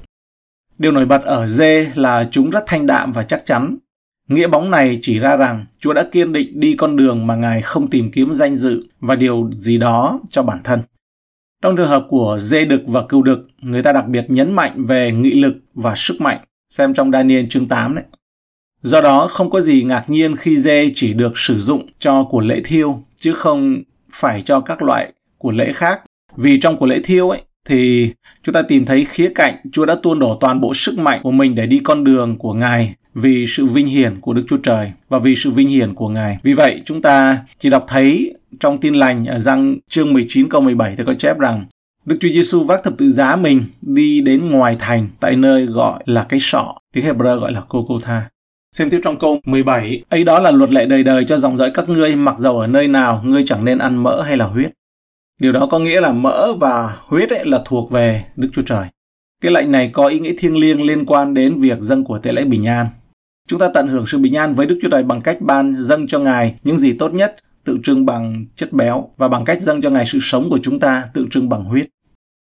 Điều 0.79 0.93
nổi 0.93 1.07
bật 1.07 1.23
ở 1.23 1.47
dê 1.47 1.93
là 1.95 2.29
chúng 2.31 2.51
rất 2.51 2.65
thanh 2.67 2.87
đạm 2.87 3.13
và 3.13 3.23
chắc 3.23 3.47
chắn. 3.47 3.77
Nghĩa 4.29 4.47
bóng 4.47 4.71
này 4.71 4.99
chỉ 5.03 5.19
ra 5.19 5.37
rằng 5.37 5.65
Chúa 5.79 5.93
đã 5.93 6.07
kiên 6.13 6.33
định 6.33 6.61
đi 6.61 6.75
con 6.79 6.97
đường 6.97 7.27
mà 7.27 7.37
Ngài 7.37 7.63
không 7.63 7.89
tìm 7.89 8.11
kiếm 8.11 8.33
danh 8.33 8.57
dự 8.57 8.81
và 9.01 9.15
điều 9.15 9.51
gì 9.55 9.79
đó 9.79 10.21
cho 10.29 10.43
bản 10.43 10.61
thân. 10.65 10.83
Trong 11.63 11.77
trường 11.77 11.89
hợp 11.89 12.07
của 12.09 12.39
dê 12.41 12.65
đực 12.65 12.81
và 12.87 13.03
cừu 13.09 13.23
đực, 13.23 13.49
người 13.61 13.83
ta 13.83 13.93
đặc 13.93 14.09
biệt 14.09 14.25
nhấn 14.29 14.53
mạnh 14.53 14.85
về 14.85 15.13
nghị 15.13 15.41
lực 15.41 15.57
và 15.75 15.95
sức 15.97 16.21
mạnh, 16.21 16.45
xem 16.69 16.95
trong 16.95 17.13
Daniel 17.13 17.47
chương 17.51 17.69
8 17.69 17.95
đấy. 17.95 18.05
Do 18.87 19.01
đó, 19.01 19.29
không 19.33 19.51
có 19.51 19.61
gì 19.61 19.83
ngạc 19.83 20.11
nhiên 20.11 20.37
khi 20.37 20.59
dê 20.59 20.91
chỉ 20.95 21.15
được 21.15 21.39
sử 21.39 21.59
dụng 21.59 21.87
cho 21.99 22.25
của 22.31 22.41
lễ 22.41 22.61
thiêu, 22.65 23.03
chứ 23.17 23.33
không 23.33 23.83
phải 24.13 24.43
cho 24.43 24.61
các 24.61 24.83
loại 24.83 25.13
của 25.39 25.51
lễ 25.51 25.73
khác. 25.73 26.01
Vì 26.37 26.61
trong 26.61 26.77
của 26.77 26.87
lễ 26.87 27.01
thiêu 27.05 27.31
ấy, 27.31 27.41
thì 27.69 28.11
chúng 28.43 28.53
ta 28.53 28.63
tìm 28.63 28.85
thấy 28.85 29.05
khía 29.05 29.33
cạnh 29.35 29.55
Chúa 29.73 29.85
đã 29.85 29.97
tuôn 30.03 30.19
đổ 30.19 30.39
toàn 30.41 30.61
bộ 30.61 30.75
sức 30.75 30.99
mạnh 30.99 31.21
của 31.23 31.31
mình 31.31 31.55
để 31.55 31.67
đi 31.67 31.81
con 31.85 32.05
đường 32.05 32.39
của 32.39 32.53
Ngài 32.53 32.95
vì 33.15 33.47
sự 33.49 33.67
vinh 33.67 33.87
hiển 33.87 34.21
của 34.21 34.33
Đức 34.33 34.45
Chúa 34.49 34.59
Trời 34.63 34.93
và 35.09 35.19
vì 35.19 35.37
sự 35.37 35.51
vinh 35.51 35.69
hiển 35.69 35.95
của 35.95 36.09
Ngài. 36.09 36.39
Vì 36.43 36.53
vậy, 36.53 36.83
chúng 36.85 37.03
ta 37.03 37.39
chỉ 37.59 37.71
đọc 37.71 37.85
thấy 37.89 38.35
trong 38.61 38.79
tin 38.79 38.95
lành 38.95 39.25
ở 39.25 39.39
răng 39.39 39.79
chương 39.91 40.13
19 40.13 40.49
câu 40.49 40.61
17 40.61 40.95
thì 40.99 41.05
có 41.07 41.15
chép 41.15 41.39
rằng 41.39 41.65
Đức 42.05 42.17
Chúa 42.21 42.29
Giêsu 42.29 42.65
vác 42.65 42.83
thập 42.85 42.99
tự 42.99 43.11
giá 43.11 43.37
mình 43.37 43.65
đi 43.83 44.21
đến 44.21 44.51
ngoài 44.51 44.77
thành 44.79 45.09
tại 45.21 45.37
nơi 45.37 45.67
gọi 45.67 46.03
là 46.07 46.27
cái 46.29 46.41
sọ, 46.41 46.75
tiếng 46.93 47.05
Hebrew 47.05 47.39
gọi 47.39 47.53
là 47.53 47.63
Cô-cô-tha. 47.69 48.23
Xem 48.73 48.91
tiếp 48.91 49.01
trong 49.03 49.19
câu 49.19 49.41
17, 49.45 50.05
ấy 50.09 50.25
đó 50.25 50.39
là 50.39 50.51
luật 50.51 50.71
lệ 50.71 50.87
đời 50.87 51.03
đời 51.03 51.25
cho 51.25 51.37
dòng 51.37 51.57
dõi 51.57 51.71
các 51.75 51.89
ngươi 51.89 52.17
mặc 52.17 52.39
dầu 52.39 52.59
ở 52.59 52.67
nơi 52.67 52.89
nào, 52.89 53.23
ngươi 53.25 53.43
chẳng 53.47 53.65
nên 53.65 53.79
ăn 53.79 54.03
mỡ 54.03 54.23
hay 54.23 54.37
là 54.37 54.47
huyết. 54.47 54.73
Điều 55.41 55.53
đó 55.53 55.69
có 55.71 55.79
nghĩa 55.79 56.01
là 56.01 56.13
mỡ 56.13 56.53
và 56.53 56.97
huyết 57.07 57.31
ấy 57.31 57.45
là 57.45 57.63
thuộc 57.65 57.91
về 57.91 58.25
Đức 58.37 58.49
Chúa 58.53 58.63
Trời. 58.63 58.87
Cái 59.43 59.53
lệnh 59.53 59.73
này 59.73 59.91
có 59.93 60.07
ý 60.07 60.19
nghĩa 60.19 60.35
thiêng 60.39 60.57
liêng 60.57 60.87
liên 60.87 61.07
quan 61.07 61.35
đến 61.35 61.61
việc 61.61 61.79
dâng 61.81 62.05
của 62.05 62.19
tế 62.19 62.33
lễ 62.33 62.45
bình 62.45 62.67
an. 62.67 62.87
Chúng 63.49 63.61
ta 63.61 63.69
tận 63.75 63.89
hưởng 63.89 64.07
sự 64.07 64.19
bình 64.19 64.37
an 64.37 64.53
với 64.53 64.67
Đức 64.67 64.79
Chúa 64.83 64.89
Trời 64.91 65.03
bằng 65.03 65.21
cách 65.21 65.41
ban 65.41 65.75
dâng 65.75 66.07
cho 66.07 66.19
Ngài 66.19 66.55
những 66.63 66.79
gì 66.79 66.93
tốt 66.93 67.15
nhất, 67.15 67.37
tượng 67.65 67.83
trưng 67.83 68.07
bằng 68.07 68.47
chất 68.57 68.73
béo 68.73 69.11
và 69.17 69.29
bằng 69.29 69.45
cách 69.45 69.63
dâng 69.63 69.83
cho 69.83 69.91
Ngài 69.91 70.07
sự 70.07 70.19
sống 70.23 70.51
của 70.51 70.59
chúng 70.63 70.81
ta, 70.81 71.05
tượng 71.15 71.31
trưng 71.31 71.49
bằng 71.49 71.65
huyết. 71.65 71.87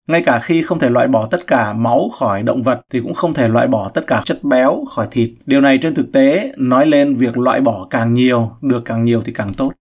Ngay 0.08 0.22
cả 0.22 0.40
khi 0.40 0.62
không 0.62 0.80
thể 0.80 0.90
loại 0.90 1.08
bỏ 1.08 1.28
tất 1.32 1.48
cả 1.48 1.74
máu 1.74 2.10
khỏi 2.20 2.44
động 2.44 2.62
vật 2.62 2.82
thì 2.92 3.00
cũng 3.00 3.14
không 3.14 3.34
thể 3.34 3.48
loại 3.48 3.68
bỏ 3.68 3.90
tất 3.94 4.08
cả 4.08 4.22
chất 4.26 4.44
béo 4.44 4.86
khỏi 4.90 5.08
thịt. 5.12 5.30
Điều 5.46 5.62
này 5.62 5.80
trên 5.82 5.96
thực 5.96 6.12
tế 6.12 6.52
nói 6.58 6.88
lên 6.88 7.14
việc 7.14 7.38
loại 7.38 7.62
bỏ 7.62 7.88
càng 7.90 8.14
nhiều, 8.14 8.52
được 8.62 8.86
càng 8.86 9.04
nhiều 9.04 9.22
thì 9.26 9.34
càng 9.34 9.54
tốt. 9.54 9.72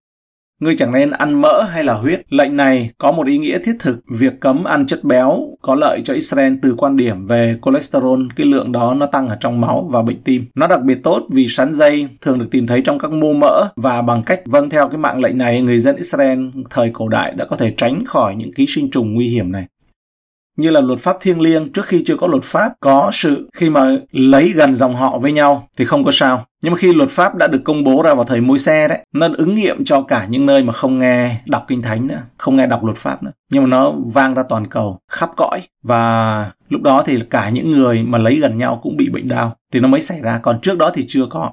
Ngươi 0.60 0.76
chẳng 0.78 0.92
nên 0.92 1.10
ăn 1.10 1.40
mỡ 1.40 1.62
hay 1.62 1.84
là 1.84 1.94
huyết. 1.94 2.20
Lệnh 2.28 2.56
này 2.56 2.90
có 2.98 3.12
một 3.12 3.26
ý 3.26 3.38
nghĩa 3.38 3.58
thiết 3.58 3.76
thực. 3.80 3.98
Việc 4.18 4.40
cấm 4.40 4.64
ăn 4.64 4.86
chất 4.86 5.04
béo 5.04 5.40
có 5.62 5.74
lợi 5.74 6.00
cho 6.04 6.14
Israel 6.14 6.54
từ 6.62 6.74
quan 6.78 6.96
điểm 6.96 7.26
về 7.26 7.58
cholesterol, 7.64 8.20
cái 8.36 8.46
lượng 8.46 8.72
đó 8.72 8.94
nó 8.94 9.06
tăng 9.06 9.28
ở 9.28 9.36
trong 9.40 9.60
máu 9.60 9.88
và 9.90 10.02
bệnh 10.02 10.22
tim. 10.22 10.44
Nó 10.54 10.66
đặc 10.66 10.82
biệt 10.82 10.98
tốt 11.02 11.26
vì 11.30 11.48
sắn 11.48 11.72
dây 11.72 12.08
thường 12.20 12.38
được 12.38 12.48
tìm 12.50 12.66
thấy 12.66 12.82
trong 12.82 12.98
các 12.98 13.10
mô 13.10 13.32
mỡ 13.32 13.68
và 13.76 14.02
bằng 14.02 14.22
cách 14.22 14.40
vâng 14.46 14.70
theo 14.70 14.88
cái 14.88 14.98
mạng 14.98 15.20
lệnh 15.20 15.38
này, 15.38 15.62
người 15.62 15.78
dân 15.78 15.96
Israel 15.96 16.38
thời 16.70 16.90
cổ 16.92 17.08
đại 17.08 17.32
đã 17.36 17.44
có 17.44 17.56
thể 17.56 17.74
tránh 17.76 18.04
khỏi 18.04 18.34
những 18.36 18.54
ký 18.54 18.66
sinh 18.68 18.90
trùng 18.90 19.14
nguy 19.14 19.28
hiểm 19.28 19.52
này 19.52 19.66
như 20.56 20.70
là 20.70 20.80
luật 20.80 21.00
pháp 21.00 21.16
thiêng 21.20 21.40
liêng 21.40 21.72
trước 21.72 21.86
khi 21.86 22.02
chưa 22.06 22.16
có 22.16 22.26
luật 22.26 22.42
pháp 22.42 22.72
có 22.80 23.10
sự 23.12 23.48
khi 23.52 23.70
mà 23.70 23.96
lấy 24.10 24.48
gần 24.48 24.74
dòng 24.74 24.96
họ 24.96 25.18
với 25.18 25.32
nhau 25.32 25.68
thì 25.78 25.84
không 25.84 26.04
có 26.04 26.10
sao. 26.12 26.44
Nhưng 26.62 26.72
mà 26.72 26.78
khi 26.78 26.92
luật 26.92 27.10
pháp 27.10 27.34
đã 27.34 27.46
được 27.46 27.60
công 27.64 27.84
bố 27.84 28.02
ra 28.02 28.14
vào 28.14 28.24
thời 28.24 28.40
môi 28.40 28.58
xe 28.58 28.88
đấy 28.88 28.98
nó 29.12 29.28
ứng 29.38 29.54
nghiệm 29.54 29.84
cho 29.84 30.02
cả 30.02 30.26
những 30.30 30.46
nơi 30.46 30.62
mà 30.62 30.72
không 30.72 30.98
nghe 30.98 31.36
đọc 31.46 31.64
kinh 31.68 31.82
thánh 31.82 32.06
nữa, 32.06 32.22
không 32.38 32.56
nghe 32.56 32.66
đọc 32.66 32.84
luật 32.84 32.96
pháp 32.96 33.22
nữa. 33.22 33.32
Nhưng 33.52 33.62
mà 33.62 33.68
nó 33.68 33.92
vang 34.14 34.34
ra 34.34 34.42
toàn 34.42 34.66
cầu, 34.66 34.98
khắp 35.10 35.30
cõi. 35.36 35.60
Và 35.82 36.50
lúc 36.68 36.82
đó 36.82 37.02
thì 37.06 37.20
cả 37.30 37.48
những 37.48 37.70
người 37.70 38.02
mà 38.02 38.18
lấy 38.18 38.36
gần 38.36 38.58
nhau 38.58 38.80
cũng 38.82 38.96
bị 38.96 39.08
bệnh 39.08 39.28
đau. 39.28 39.56
Thì 39.72 39.80
nó 39.80 39.88
mới 39.88 40.00
xảy 40.00 40.20
ra. 40.20 40.38
Còn 40.38 40.60
trước 40.60 40.78
đó 40.78 40.90
thì 40.94 41.04
chưa 41.08 41.26
có. 41.30 41.52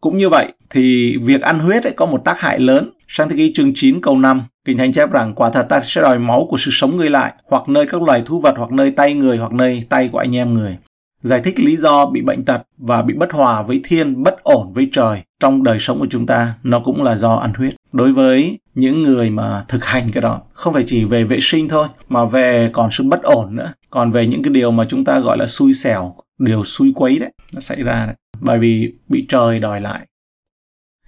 Cũng 0.00 0.16
như 0.16 0.28
vậy 0.28 0.52
thì 0.70 1.16
việc 1.22 1.42
ăn 1.42 1.58
huyết 1.58 1.82
ấy 1.84 1.92
có 1.96 2.06
một 2.06 2.24
tác 2.24 2.40
hại 2.40 2.58
lớn 2.58 2.90
sang 3.08 3.28
thế 3.28 3.36
ký 3.36 3.52
chương 3.54 3.72
9 3.74 4.00
câu 4.00 4.18
5 4.18 4.42
Kinh 4.64 4.78
Thánh 4.78 4.92
chép 4.92 5.10
rằng 5.10 5.34
quả 5.34 5.50
thật 5.50 5.66
ta 5.68 5.80
sẽ 5.80 6.02
đòi 6.02 6.18
máu 6.18 6.46
của 6.50 6.56
sự 6.56 6.70
sống 6.70 6.96
người 6.96 7.10
lại, 7.10 7.32
hoặc 7.44 7.68
nơi 7.68 7.86
các 7.86 8.02
loài 8.02 8.22
thú 8.26 8.40
vật, 8.40 8.54
hoặc 8.56 8.72
nơi 8.72 8.90
tay 8.90 9.14
người, 9.14 9.36
hoặc 9.36 9.52
nơi 9.52 9.84
tay 9.88 10.08
của 10.12 10.18
anh 10.18 10.36
em 10.36 10.54
người. 10.54 10.76
Giải 11.20 11.40
thích 11.44 11.60
lý 11.60 11.76
do 11.76 12.06
bị 12.06 12.22
bệnh 12.22 12.44
tật 12.44 12.62
và 12.78 13.02
bị 13.02 13.14
bất 13.14 13.32
hòa 13.32 13.62
với 13.62 13.80
thiên, 13.84 14.22
bất 14.22 14.42
ổn 14.42 14.72
với 14.72 14.88
trời 14.92 15.22
trong 15.40 15.62
đời 15.62 15.80
sống 15.80 15.98
của 15.98 16.06
chúng 16.10 16.26
ta, 16.26 16.54
nó 16.62 16.80
cũng 16.80 17.02
là 17.02 17.16
do 17.16 17.34
ăn 17.34 17.54
huyết. 17.54 17.74
Đối 17.92 18.12
với 18.12 18.58
những 18.74 19.02
người 19.02 19.30
mà 19.30 19.64
thực 19.68 19.84
hành 19.84 20.10
cái 20.12 20.22
đó, 20.22 20.42
không 20.52 20.74
phải 20.74 20.84
chỉ 20.86 21.04
về 21.04 21.24
vệ 21.24 21.38
sinh 21.40 21.68
thôi, 21.68 21.88
mà 22.08 22.24
về 22.24 22.70
còn 22.72 22.90
sự 22.92 23.04
bất 23.04 23.22
ổn 23.22 23.56
nữa, 23.56 23.72
còn 23.90 24.12
về 24.12 24.26
những 24.26 24.42
cái 24.42 24.52
điều 24.52 24.70
mà 24.70 24.86
chúng 24.88 25.04
ta 25.04 25.18
gọi 25.18 25.38
là 25.38 25.46
xui 25.46 25.74
xẻo, 25.74 26.14
điều 26.38 26.64
xui 26.64 26.92
quấy 26.94 27.18
đấy, 27.18 27.32
nó 27.54 27.60
xảy 27.60 27.82
ra 27.82 28.06
đấy. 28.06 28.14
Bởi 28.40 28.58
vì 28.58 28.92
bị 29.08 29.26
trời 29.28 29.58
đòi 29.58 29.80
lại. 29.80 30.06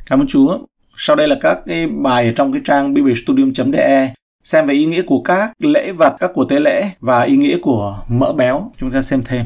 Cảm 0.06 0.20
ơn 0.20 0.26
Chúa 0.26 0.58
sau 1.00 1.16
đây 1.16 1.28
là 1.28 1.36
các 1.40 1.58
cái 1.66 1.86
bài 1.86 2.26
ở 2.26 2.32
trong 2.32 2.52
cái 2.52 2.62
trang 2.64 2.94
biblestudium.de 2.94 4.14
xem 4.42 4.66
về 4.66 4.74
ý 4.74 4.86
nghĩa 4.86 5.02
của 5.02 5.20
các 5.20 5.52
lễ 5.58 5.92
vật, 5.92 6.16
các 6.18 6.30
của 6.34 6.44
tế 6.44 6.60
lễ 6.60 6.90
và 7.00 7.22
ý 7.22 7.36
nghĩa 7.36 7.58
của 7.62 8.02
mỡ 8.08 8.32
béo. 8.32 8.72
Chúng 8.78 8.90
ta 8.90 9.02
xem 9.02 9.22
thêm. 9.24 9.44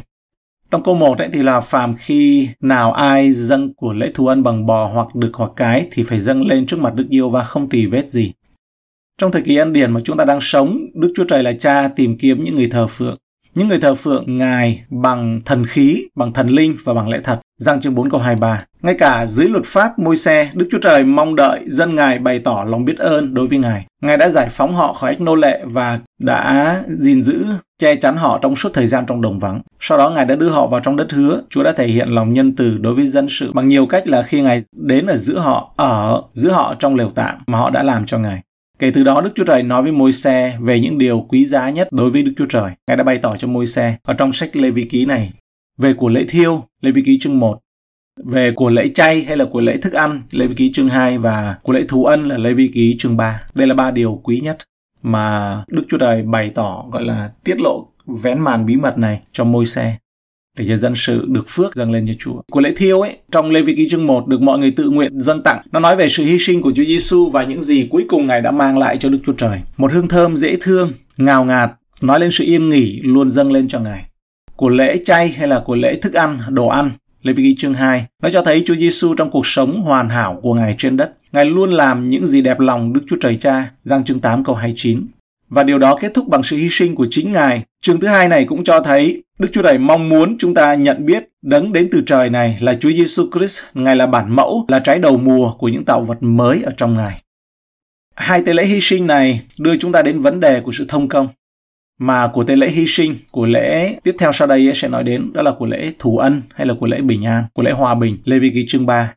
Trong 0.70 0.82
câu 0.82 0.94
1 0.94 1.18
ấy 1.18 1.28
thì 1.32 1.42
là 1.42 1.60
phàm 1.60 1.94
khi 1.98 2.48
nào 2.60 2.92
ai 2.92 3.32
dâng 3.32 3.74
của 3.74 3.92
lễ 3.92 4.10
thù 4.14 4.26
ân 4.26 4.42
bằng 4.42 4.66
bò 4.66 4.86
hoặc 4.86 5.14
đực 5.14 5.30
hoặc 5.34 5.50
cái 5.56 5.88
thì 5.92 6.02
phải 6.02 6.18
dâng 6.18 6.46
lên 6.46 6.66
trước 6.66 6.80
mặt 6.80 6.94
Đức 6.94 7.06
Yêu 7.10 7.30
và 7.30 7.44
không 7.44 7.68
tì 7.68 7.86
vết 7.86 8.08
gì. 8.08 8.32
Trong 9.18 9.32
thời 9.32 9.42
kỳ 9.42 9.56
ân 9.56 9.72
điển 9.72 9.92
mà 9.92 10.00
chúng 10.04 10.16
ta 10.16 10.24
đang 10.24 10.40
sống, 10.40 10.78
Đức 10.94 11.12
Chúa 11.16 11.24
Trời 11.24 11.42
là 11.42 11.52
cha 11.52 11.88
tìm 11.96 12.18
kiếm 12.18 12.44
những 12.44 12.54
người 12.54 12.68
thờ 12.70 12.86
phượng. 12.86 13.16
Những 13.54 13.68
người 13.68 13.80
thờ 13.80 13.94
phượng 13.94 14.38
Ngài 14.38 14.84
bằng 14.90 15.40
thần 15.44 15.66
khí, 15.66 16.04
bằng 16.14 16.32
thần 16.32 16.48
linh 16.48 16.76
và 16.84 16.94
bằng 16.94 17.08
lẽ 17.08 17.20
thật. 17.24 17.40
Giang 17.62 17.80
chương 17.80 17.94
4 17.94 18.10
câu 18.10 18.20
23. 18.20 18.64
Ngay 18.82 18.94
cả 18.98 19.26
dưới 19.26 19.48
luật 19.48 19.64
pháp 19.66 19.98
môi 19.98 20.16
xe, 20.16 20.50
Đức 20.54 20.68
Chúa 20.70 20.78
Trời 20.78 21.04
mong 21.04 21.34
đợi 21.34 21.60
dân 21.66 21.94
Ngài 21.94 22.18
bày 22.18 22.38
tỏ 22.38 22.64
lòng 22.68 22.84
biết 22.84 22.98
ơn 22.98 23.34
đối 23.34 23.48
với 23.48 23.58
Ngài. 23.58 23.86
Ngài 24.02 24.16
đã 24.16 24.28
giải 24.28 24.48
phóng 24.50 24.74
họ 24.74 24.92
khỏi 24.92 25.10
ách 25.10 25.20
nô 25.20 25.34
lệ 25.34 25.62
và 25.64 26.00
đã 26.20 26.76
gìn 26.88 27.22
giữ, 27.22 27.44
che 27.78 27.96
chắn 27.96 28.16
họ 28.16 28.38
trong 28.42 28.56
suốt 28.56 28.68
thời 28.74 28.86
gian 28.86 29.04
trong 29.06 29.22
đồng 29.22 29.38
vắng. 29.38 29.62
Sau 29.80 29.98
đó 29.98 30.10
Ngài 30.10 30.24
đã 30.24 30.36
đưa 30.36 30.48
họ 30.48 30.66
vào 30.66 30.80
trong 30.80 30.96
đất 30.96 31.12
hứa. 31.12 31.40
Chúa 31.50 31.62
đã 31.62 31.72
thể 31.72 31.86
hiện 31.86 32.08
lòng 32.08 32.32
nhân 32.32 32.56
từ 32.56 32.78
đối 32.78 32.94
với 32.94 33.06
dân 33.06 33.26
sự 33.30 33.52
bằng 33.52 33.68
nhiều 33.68 33.86
cách 33.86 34.08
là 34.08 34.22
khi 34.22 34.42
Ngài 34.42 34.62
đến 34.72 35.06
ở 35.06 35.16
giữa 35.16 35.38
họ, 35.38 35.74
ở 35.76 36.22
giữa 36.32 36.52
họ 36.52 36.74
trong 36.78 36.94
lều 36.94 37.10
tạm 37.14 37.38
mà 37.46 37.58
họ 37.58 37.70
đã 37.70 37.82
làm 37.82 38.06
cho 38.06 38.18
Ngài. 38.18 38.40
Kể 38.78 38.90
từ 38.94 39.04
đó 39.04 39.20
Đức 39.20 39.30
Chúa 39.34 39.44
Trời 39.44 39.62
nói 39.62 39.82
với 39.82 39.92
môi 39.92 40.12
xe 40.12 40.58
về 40.60 40.80
những 40.80 40.98
điều 40.98 41.26
quý 41.28 41.46
giá 41.46 41.70
nhất 41.70 41.88
đối 41.92 42.10
với 42.10 42.22
Đức 42.22 42.32
Chúa 42.36 42.46
Trời. 42.46 42.70
Ngài 42.88 42.96
đã 42.96 43.04
bày 43.04 43.18
tỏ 43.18 43.36
cho 43.36 43.48
môi 43.48 43.66
xe 43.66 43.96
ở 44.02 44.14
trong 44.14 44.32
sách 44.32 44.56
Lê 44.56 44.70
Vi 44.70 44.84
Ký 44.84 45.06
này. 45.06 45.32
Về 45.78 45.92
của 45.94 46.08
lễ 46.08 46.24
thiêu, 46.28 46.64
Lê 46.80 46.90
Vi 46.90 47.02
Ký 47.02 47.18
chương 47.18 47.38
1. 47.38 47.58
Về 48.24 48.52
của 48.56 48.70
lễ 48.70 48.88
chay 48.94 49.22
hay 49.22 49.36
là 49.36 49.44
của 49.44 49.60
lễ 49.60 49.76
thức 49.76 49.92
ăn, 49.92 50.22
Lê 50.30 50.46
Vi 50.46 50.54
Ký 50.54 50.72
chương 50.72 50.88
2 50.88 51.18
và 51.18 51.56
của 51.62 51.72
lễ 51.72 51.84
thú 51.88 52.04
ân 52.04 52.28
là 52.28 52.38
Lê 52.38 52.52
Vi 52.52 52.68
Ký 52.68 52.96
chương 52.98 53.16
3. 53.16 53.40
Đây 53.54 53.66
là 53.66 53.74
ba 53.74 53.90
điều 53.90 54.20
quý 54.22 54.40
nhất 54.40 54.58
mà 55.02 55.56
Đức 55.68 55.82
Chúa 55.88 55.98
Trời 55.98 56.22
bày 56.22 56.50
tỏ 56.54 56.84
gọi 56.92 57.04
là 57.04 57.30
tiết 57.44 57.60
lộ 57.60 57.88
vén 58.06 58.40
màn 58.40 58.66
bí 58.66 58.76
mật 58.76 58.98
này 58.98 59.20
cho 59.32 59.44
môi 59.44 59.66
xe. 59.66 59.96
để 60.58 60.64
cho 60.68 60.76
dân 60.76 60.92
sự 60.96 61.24
được 61.28 61.44
phước 61.48 61.74
dâng 61.74 61.92
lên 61.92 62.06
cho 62.06 62.12
Chúa. 62.18 62.42
Của 62.50 62.60
lễ 62.60 62.72
thiêu 62.76 63.00
ấy, 63.00 63.16
trong 63.30 63.50
Lê 63.50 63.62
Vi 63.62 63.74
Ký 63.76 63.88
chương 63.88 64.06
1 64.06 64.26
được 64.26 64.42
mọi 64.42 64.58
người 64.58 64.70
tự 64.70 64.90
nguyện 64.90 65.20
dâng 65.20 65.42
tặng. 65.42 65.62
Nó 65.72 65.80
nói 65.80 65.96
về 65.96 66.08
sự 66.08 66.24
hy 66.24 66.38
sinh 66.38 66.62
của 66.62 66.72
Chúa 66.76 66.84
Giêsu 66.84 67.30
và 67.30 67.44
những 67.44 67.62
gì 67.62 67.88
cuối 67.90 68.04
cùng 68.08 68.26
Ngài 68.26 68.40
đã 68.40 68.50
mang 68.50 68.78
lại 68.78 68.96
cho 69.00 69.08
Đức 69.08 69.18
Chúa 69.26 69.32
Trời. 69.32 69.60
Một 69.76 69.92
hương 69.92 70.08
thơm 70.08 70.36
dễ 70.36 70.56
thương, 70.60 70.92
ngào 71.16 71.44
ngạt, 71.44 71.70
nói 72.00 72.20
lên 72.20 72.30
sự 72.32 72.44
yên 72.44 72.68
nghỉ 72.68 73.00
luôn 73.02 73.30
dâng 73.30 73.52
lên 73.52 73.68
cho 73.68 73.80
Ngài. 73.80 74.04
Của 74.62 74.68
lễ 74.68 74.98
chay 75.04 75.28
hay 75.28 75.48
là 75.48 75.62
của 75.64 75.74
lễ 75.74 75.96
thức 75.96 76.12
ăn, 76.12 76.40
đồ 76.48 76.68
ăn, 76.68 76.90
Lê 77.22 77.32
Vi 77.32 77.42
Ký 77.42 77.54
chương 77.58 77.74
2, 77.74 78.06
nó 78.22 78.30
cho 78.30 78.42
thấy 78.42 78.62
Chúa 78.66 78.74
Giêsu 78.74 79.14
trong 79.14 79.30
cuộc 79.30 79.46
sống 79.46 79.82
hoàn 79.82 80.08
hảo 80.08 80.40
của 80.42 80.54
Ngài 80.54 80.74
trên 80.78 80.96
đất. 80.96 81.12
Ngài 81.32 81.44
luôn 81.44 81.70
làm 81.70 82.10
những 82.10 82.26
gì 82.26 82.42
đẹp 82.42 82.60
lòng 82.60 82.92
Đức 82.92 83.00
Chúa 83.08 83.16
Trời 83.20 83.36
Cha, 83.36 83.70
Giăng 83.84 84.04
chương 84.04 84.20
8 84.20 84.44
câu 84.44 84.54
29 84.54 85.06
và 85.48 85.62
điều 85.62 85.78
đó 85.78 85.96
kết 86.00 86.14
thúc 86.14 86.28
bằng 86.28 86.42
sự 86.42 86.56
hy 86.56 86.68
sinh 86.70 86.94
của 86.94 87.06
chính 87.10 87.32
Ngài. 87.32 87.62
Chương 87.80 88.00
thứ 88.00 88.08
hai 88.08 88.28
này 88.28 88.44
cũng 88.44 88.64
cho 88.64 88.80
thấy 88.80 89.22
Đức 89.38 89.48
Chúa 89.52 89.62
Trời 89.62 89.78
mong 89.78 90.08
muốn 90.08 90.36
chúng 90.38 90.54
ta 90.54 90.74
nhận 90.74 91.06
biết 91.06 91.28
đấng 91.42 91.72
đến 91.72 91.88
từ 91.92 92.02
trời 92.06 92.30
này 92.30 92.58
là 92.60 92.74
Chúa 92.74 92.90
Giêsu 92.90 93.26
Christ, 93.34 93.60
Ngài 93.74 93.96
là 93.96 94.06
bản 94.06 94.36
mẫu, 94.36 94.64
là 94.68 94.78
trái 94.78 94.98
đầu 94.98 95.16
mùa 95.18 95.52
của 95.58 95.68
những 95.68 95.84
tạo 95.84 96.02
vật 96.02 96.18
mới 96.20 96.62
ở 96.62 96.72
trong 96.76 96.94
Ngài. 96.94 97.20
Hai 98.14 98.42
tế 98.42 98.54
lễ 98.54 98.64
hy 98.64 98.80
sinh 98.80 99.06
này 99.06 99.40
đưa 99.58 99.76
chúng 99.76 99.92
ta 99.92 100.02
đến 100.02 100.18
vấn 100.18 100.40
đề 100.40 100.60
của 100.60 100.72
sự 100.72 100.84
thông 100.88 101.08
công 101.08 101.28
mà 102.02 102.30
của 102.32 102.44
tế 102.44 102.56
lễ 102.56 102.68
hy 102.68 102.84
sinh, 102.86 103.16
của 103.30 103.46
lễ 103.46 103.96
tiếp 104.02 104.14
theo 104.18 104.32
sau 104.32 104.48
đây 104.48 104.72
sẽ 104.74 104.88
nói 104.88 105.04
đến 105.04 105.32
đó 105.32 105.42
là 105.42 105.52
của 105.58 105.66
lễ 105.66 105.92
thủ 105.98 106.18
ân 106.18 106.42
hay 106.54 106.66
là 106.66 106.74
của 106.80 106.86
lễ 106.86 107.00
bình 107.00 107.24
an, 107.24 107.44
của 107.54 107.62
lễ 107.62 107.70
hòa 107.70 107.94
bình, 107.94 108.18
Lê 108.24 108.38
Vi 108.38 108.50
Ký 108.50 108.64
chương 108.68 108.86
3. 108.86 109.14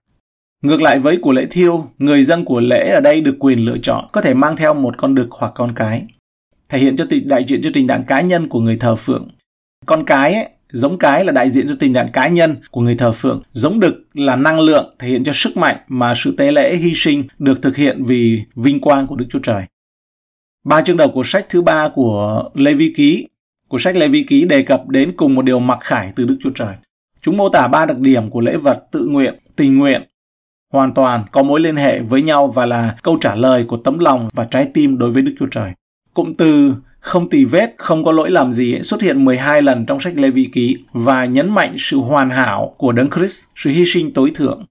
Ngược 0.62 0.82
lại 0.82 1.00
với 1.00 1.18
của 1.22 1.32
lễ 1.32 1.46
thiêu, 1.52 1.88
người 1.98 2.24
dân 2.24 2.46
của 2.46 2.60
lễ 2.60 2.90
ở 2.90 3.02
đây 3.02 3.22
được 3.22 3.36
quyền 3.40 3.66
lựa 3.66 3.78
chọn, 3.78 4.08
có 4.12 4.22
thể 4.22 4.34
mang 4.34 4.56
theo 4.56 4.74
một 4.74 4.98
con 4.98 5.16
đực 5.16 5.28
hoặc 5.32 5.52
con 5.56 5.72
cái 5.76 6.06
thể 6.70 6.80
hiện 6.80 6.98
cho 6.98 7.06
tình, 7.10 7.28
đại 7.28 7.46
diện 7.48 7.62
cho 7.64 7.70
tình 7.74 7.88
đạn 7.88 8.04
cá 8.08 8.22
nhân 8.22 8.50
của 8.50 8.60
người 8.60 8.78
thờ 8.78 8.96
phượng. 8.96 9.28
Con 9.86 10.06
cái 10.06 10.34
ấy, 10.34 10.50
giống 10.72 10.98
cái 10.98 11.26
là 11.26 11.32
đại 11.32 11.50
diện 11.50 11.68
cho 11.68 11.76
tình 11.80 11.94
đạn 11.94 12.08
cá 12.14 12.28
nhân 12.28 12.56
của 12.72 12.82
người 12.82 12.96
thờ 12.96 13.12
phượng, 13.12 13.42
giống 13.52 13.80
đực 13.80 13.96
là 14.14 14.36
năng 14.36 14.60
lượng 14.60 14.96
thể 15.00 15.08
hiện 15.08 15.24
cho 15.24 15.32
sức 15.34 15.58
mạnh 15.58 15.78
mà 15.88 16.14
sự 16.18 16.36
tế 16.38 16.52
lễ 16.52 16.76
hy 16.76 16.94
sinh 16.96 17.24
được 17.40 17.62
thực 17.62 17.76
hiện 17.76 18.04
vì 18.04 18.42
vinh 18.56 18.80
quang 18.80 19.08
của 19.08 19.16
Đức 19.16 19.26
Chúa 19.30 19.40
Trời. 19.40 19.64
Ba 20.66 20.82
chương 20.82 20.98
đầu 20.98 21.12
của 21.14 21.24
sách 21.24 21.46
thứ 21.50 21.62
ba 21.62 21.90
của 21.90 22.44
Lê 22.54 22.74
Vi 22.74 22.94
Ký, 22.96 23.28
của 23.68 23.78
sách 23.78 23.96
Lê 23.96 24.08
Vi 24.08 24.24
Ký 24.24 24.46
đề 24.46 24.62
cập 24.62 24.88
đến 24.88 25.14
cùng 25.18 25.36
một 25.36 25.42
điều 25.42 25.60
mặc 25.60 25.80
khải 25.82 26.14
từ 26.16 26.26
Đức 26.26 26.38
Chúa 26.44 26.50
Trời. 26.56 26.76
Chúng 27.22 27.38
mô 27.38 27.50
tả 27.50 27.68
ba 27.68 27.86
đặc 27.86 27.98
điểm 27.98 28.30
của 28.30 28.40
lễ 28.40 28.58
vật 28.58 28.84
tự 28.92 29.06
nguyện, 29.06 29.36
tình 29.56 29.78
nguyện, 29.78 30.02
hoàn 30.74 30.94
toàn 30.94 31.24
có 31.32 31.44
mối 31.44 31.60
liên 31.60 31.76
hệ 31.76 32.00
với 32.00 32.22
nhau 32.22 32.48
và 32.48 32.66
là 32.66 32.96
câu 33.04 33.18
trả 33.22 33.36
lời 33.36 33.66
của 33.68 33.78
tấm 33.78 34.00
lòng 34.00 34.30
và 34.34 34.48
trái 34.52 34.68
tim 34.74 34.98
đối 34.98 35.12
với 35.12 35.22
Đức 35.22 35.36
Chúa 35.40 35.48
Trời. 35.52 35.72
Cụm 36.14 36.34
từ 36.34 36.74
không 37.00 37.30
tì 37.30 37.46
vết, 37.46 37.74
không 37.78 38.04
có 38.04 38.12
lỗi 38.12 38.32
làm 38.32 38.52
gì 38.52 38.80
xuất 38.82 39.02
hiện 39.02 39.26
12 39.26 39.62
lần 39.62 39.86
trong 39.86 40.00
sách 40.00 40.14
Lê 40.18 40.30
Vi 40.30 40.50
Ký 40.54 40.78
và 40.94 41.26
nhấn 41.26 41.50
mạnh 41.56 41.76
sự 41.78 41.98
hoàn 41.98 42.30
hảo 42.30 42.76
của 42.78 42.92
Đấng 42.92 43.10
Christ, 43.10 43.44
sự 43.56 43.70
hy 43.70 43.86
sinh 43.86 44.14
tối 44.14 44.32
thượng. 44.36 44.66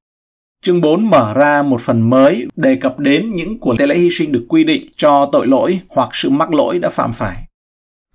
Chương 0.64 0.80
4 0.80 1.10
mở 1.10 1.34
ra 1.34 1.62
một 1.62 1.80
phần 1.80 2.10
mới 2.10 2.46
đề 2.56 2.76
cập 2.76 2.98
đến 2.98 3.34
những 3.34 3.58
của 3.58 3.74
tế 3.78 3.86
lễ 3.86 3.98
hy 3.98 4.08
sinh 4.10 4.32
được 4.32 4.44
quy 4.48 4.64
định 4.64 4.88
cho 4.96 5.28
tội 5.32 5.46
lỗi 5.46 5.80
hoặc 5.88 6.08
sự 6.12 6.30
mắc 6.30 6.54
lỗi 6.54 6.78
đã 6.78 6.88
phạm 6.88 7.12
phải. 7.12 7.44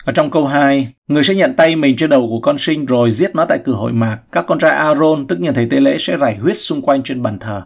Ở 0.06 0.14
trong 0.14 0.32
câu 0.32 0.46
2, 0.46 0.88
người 1.08 1.24
sẽ 1.24 1.36
nhận 1.36 1.56
tay 1.56 1.76
mình 1.76 1.96
trên 1.98 2.10
đầu 2.10 2.28
của 2.30 2.40
con 2.40 2.58
sinh 2.58 2.86
rồi 2.86 3.12
giết 3.12 3.36
nó 3.36 3.46
tại 3.46 3.60
cửa 3.64 3.74
hội 3.74 3.94
mạc. 3.94 4.20
Các 4.32 4.46
con 4.48 4.60
trai 4.60 4.72
Aaron, 4.72 5.28
tức 5.28 5.40
nhà 5.40 5.52
thầy 5.52 5.68
tế 5.70 5.80
lễ, 5.80 5.98
sẽ 6.00 6.18
rải 6.18 6.36
huyết 6.36 6.58
xung 6.58 6.82
quanh 6.82 7.04
trên 7.04 7.22
bàn 7.22 7.40
thờ. 7.40 7.62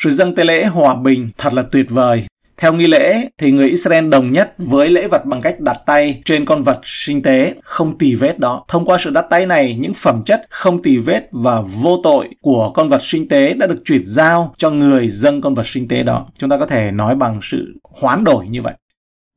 Sự 0.00 0.10
dâng 0.10 0.34
tế 0.34 0.44
lễ 0.44 0.64
hòa 0.64 0.94
bình 0.94 1.30
thật 1.38 1.54
là 1.54 1.62
tuyệt 1.72 1.86
vời 1.90 2.26
theo 2.64 2.72
nghi 2.72 2.86
lễ 2.86 3.28
thì 3.38 3.52
người 3.52 3.68
Israel 3.68 4.08
đồng 4.08 4.32
nhất 4.32 4.54
với 4.58 4.90
lễ 4.90 5.06
vật 5.08 5.24
bằng 5.24 5.40
cách 5.40 5.60
đặt 5.60 5.76
tay 5.86 6.22
trên 6.24 6.44
con 6.44 6.62
vật 6.62 6.80
sinh 6.82 7.22
tế 7.22 7.54
không 7.62 7.98
tì 7.98 8.14
vết 8.14 8.38
đó. 8.38 8.64
Thông 8.68 8.84
qua 8.84 8.98
sự 9.00 9.10
đặt 9.10 9.26
tay 9.30 9.46
này, 9.46 9.76
những 9.80 9.94
phẩm 9.94 10.22
chất 10.26 10.46
không 10.50 10.82
tì 10.82 10.96
vết 10.96 11.28
và 11.32 11.62
vô 11.82 12.00
tội 12.02 12.28
của 12.40 12.70
con 12.74 12.88
vật 12.88 13.02
sinh 13.02 13.28
tế 13.28 13.54
đã 13.54 13.66
được 13.66 13.82
chuyển 13.84 14.02
giao 14.04 14.54
cho 14.56 14.70
người 14.70 15.08
dâng 15.08 15.40
con 15.40 15.54
vật 15.54 15.66
sinh 15.66 15.88
tế 15.88 16.02
đó. 16.02 16.26
Chúng 16.38 16.50
ta 16.50 16.56
có 16.58 16.66
thể 16.66 16.90
nói 16.90 17.14
bằng 17.14 17.40
sự 17.42 17.74
hoán 17.82 18.24
đổi 18.24 18.46
như 18.46 18.62
vậy. 18.62 18.74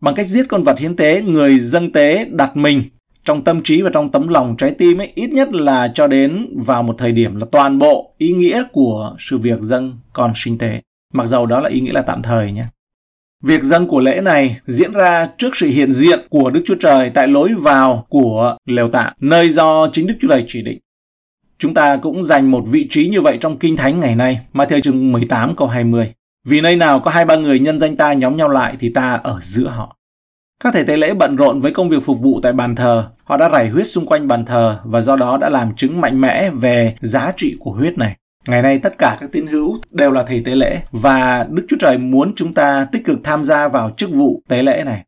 Bằng 0.01 0.15
cách 0.15 0.27
giết 0.27 0.46
con 0.50 0.63
vật 0.63 0.79
hiến 0.79 0.96
tế, 0.96 1.22
người 1.22 1.60
dâng 1.60 1.91
tế 1.91 2.25
đặt 2.31 2.57
mình 2.57 2.84
trong 3.25 3.43
tâm 3.43 3.63
trí 3.63 3.81
và 3.81 3.89
trong 3.93 4.12
tấm 4.12 4.27
lòng 4.27 4.55
trái 4.57 4.72
tim 4.72 5.01
ấy 5.01 5.12
ít 5.15 5.29
nhất 5.29 5.53
là 5.53 5.91
cho 5.93 6.07
đến 6.07 6.55
vào 6.65 6.84
một 6.84 6.96
thời 6.98 7.12
điểm 7.12 7.36
là 7.36 7.46
toàn 7.51 7.77
bộ 7.77 8.13
ý 8.17 8.31
nghĩa 8.34 8.63
của 8.72 9.15
sự 9.19 9.38
việc 9.38 9.60
dâng 9.60 9.98
con 10.13 10.31
sinh 10.36 10.57
tế 10.57 10.81
mặc 11.13 11.25
dầu 11.25 11.46
đó 11.46 11.60
là 11.60 11.69
ý 11.69 11.79
nghĩa 11.79 11.93
là 11.93 12.01
tạm 12.01 12.22
thời 12.22 12.51
nhé 12.51 12.65
Việc 13.44 13.63
dâng 13.63 13.88
của 13.88 14.00
lễ 14.00 14.22
này 14.22 14.60
diễn 14.65 14.94
ra 14.94 15.29
trước 15.38 15.56
sự 15.56 15.67
hiện 15.67 15.94
diện 15.94 16.20
của 16.29 16.50
Đức 16.50 16.62
Chúa 16.65 16.75
Trời 16.79 17.10
tại 17.10 17.27
lối 17.27 17.53
vào 17.60 18.06
của 18.10 18.58
lều 18.65 18.89
tạm, 18.89 19.13
nơi 19.20 19.50
do 19.50 19.89
chính 19.94 20.08
Đức 20.08 20.13
Chúa 20.22 20.27
Trời 20.27 20.46
chỉ 20.48 20.62
định. 20.62 20.79
Chúng 21.60 21.74
ta 21.74 21.98
cũng 21.98 22.24
dành 22.24 22.51
một 22.51 22.63
vị 22.67 22.88
trí 22.89 23.08
như 23.08 23.22
vậy 23.22 23.38
trong 23.41 23.60
Kinh 23.60 23.77
Thánh 23.77 24.00
ngày 24.00 24.15
nay, 24.15 24.39
Matthew 24.53 24.82
chương 24.82 25.12
18 25.12 25.56
câu 25.56 25.67
20. 25.67 26.13
Vì 26.48 26.62
nơi 26.62 26.75
nào 26.75 27.00
có 27.00 27.12
hai 27.12 27.25
ba 27.25 27.36
người 27.36 27.60
nhân 27.60 27.79
danh 27.79 27.96
ta 27.96 28.13
nhóm 28.13 28.38
nhau 28.38 28.50
lại 28.50 28.75
thì 28.79 28.89
ta 28.89 29.13
ở 29.13 29.39
giữa 29.41 29.67
họ. 29.67 29.98
Các 30.63 30.74
thầy 30.74 30.84
tế 30.84 30.98
lễ 30.98 31.13
bận 31.13 31.36
rộn 31.36 31.60
với 31.60 31.72
công 31.72 31.89
việc 31.89 32.03
phục 32.03 32.20
vụ 32.20 32.39
tại 32.44 32.53
bàn 32.53 32.75
thờ. 32.75 33.10
Họ 33.24 33.38
đã 33.38 33.50
rải 33.50 33.70
huyết 33.70 33.88
xung 33.88 34.06
quanh 34.06 34.27
bàn 34.27 34.46
thờ 34.46 34.79
và 34.84 35.01
do 35.01 35.15
đó 35.15 35.38
đã 35.38 35.50
làm 35.50 35.75
chứng 35.75 36.01
mạnh 36.01 36.22
mẽ 36.22 36.50
về 36.50 36.96
giá 37.00 37.34
trị 37.38 37.56
của 37.60 37.72
huyết 37.72 37.98
này. 37.98 38.15
Ngày 38.48 38.62
nay 38.62 38.80
tất 38.80 38.98
cả 38.98 39.18
các 39.20 39.32
tín 39.32 39.48
hữu 39.48 39.80
đều 39.92 40.12
là 40.12 40.24
thầy 40.24 40.42
tế 40.46 40.56
lễ 40.56 40.82
và 40.92 41.48
Đức 41.50 41.66
Chúa 41.70 41.77
Trời 41.80 41.98
muốn 41.98 42.34
chúng 42.36 42.54
ta 42.54 42.88
tích 42.92 43.06
cực 43.06 43.20
tham 43.24 43.44
gia 43.44 43.68
vào 43.68 43.92
chức 43.98 44.10
vụ 44.13 44.42
tế 44.48 44.63
lễ 44.63 44.84
này. 44.86 45.04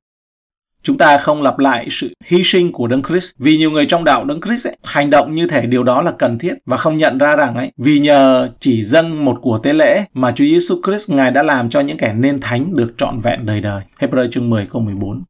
Chúng 0.84 0.98
ta 0.98 1.18
không 1.18 1.42
lặp 1.42 1.60
lại 1.60 1.88
sự 1.92 2.14
hy 2.26 2.44
sinh 2.44 2.72
của 2.72 2.88
Đấng 2.88 3.04
Christ 3.04 3.32
vì 3.38 3.58
nhiều 3.58 3.72
người 3.72 3.86
trong 3.86 4.04
đạo 4.04 4.26
Đấng 4.26 4.42
Christ 4.42 4.68
ấy, 4.68 4.78
hành 4.84 5.10
động 5.10 5.36
như 5.36 5.48
thể 5.48 5.66
điều 5.66 5.84
đó 5.84 6.02
là 6.02 6.12
cần 6.12 6.40
thiết 6.40 6.54
và 6.66 6.78
không 6.78 6.98
nhận 6.98 7.18
ra 7.18 7.36
rằng 7.36 7.56
ấy 7.56 7.72
vì 7.78 8.00
nhờ 8.00 8.50
chỉ 8.60 8.84
dâng 8.84 9.26
một 9.26 9.38
của 9.42 9.58
tế 9.64 9.74
lễ 9.74 10.04
mà 10.14 10.32
Chúa 10.32 10.46
Giêsu 10.46 10.82
Christ 10.86 11.10
ngài 11.10 11.32
đã 11.32 11.44
làm 11.44 11.70
cho 11.70 11.80
những 11.80 11.98
kẻ 11.98 12.14
nên 12.14 12.40
thánh 12.42 12.76
được 12.76 12.94
trọn 12.98 13.18
vẹn 13.18 13.46
đời 13.46 13.62
đời. 13.62 13.82
Hebrew 14.00 14.32
chương 14.32 14.50
10 14.50 14.68
câu 14.70 14.82
14. 14.82 15.24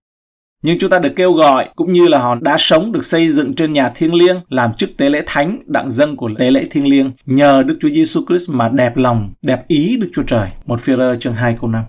Nhưng 0.64 0.80
chúng 0.80 0.90
ta 0.90 1.00
được 1.00 1.14
kêu 1.16 1.34
gọi 1.34 1.70
cũng 1.76 1.92
như 1.92 2.08
là 2.08 2.20
họ 2.20 2.36
đã 2.42 2.56
sống 2.60 2.92
được 2.92 3.06
xây 3.06 3.30
dựng 3.30 3.56
trên 3.56 3.74
nhà 3.74 3.90
thiêng 3.90 4.14
liêng 4.14 4.42
làm 4.50 4.74
chức 4.74 4.98
tế 4.98 5.10
lễ 5.10 5.24
thánh 5.26 5.64
đặng 5.66 5.92
dân 5.92 6.16
của 6.16 6.30
tế 6.38 6.52
lễ 6.52 6.68
thiêng 6.72 6.88
liêng 6.88 7.12
nhờ 7.26 7.64
Đức 7.64 7.78
Chúa 7.82 7.90
Giêsu 7.90 8.22
Christ 8.28 8.50
mà 8.50 8.70
đẹp 8.70 8.98
lòng, 8.98 9.34
đẹp 9.42 9.68
ý 9.68 9.98
Đức 9.98 10.10
Chúa 10.14 10.24
Trời. 10.24 10.48
Một 10.66 10.82
phi 10.82 10.94
chương 11.20 11.34
2 11.34 11.58
câu 11.62 11.70
5. 11.70 11.84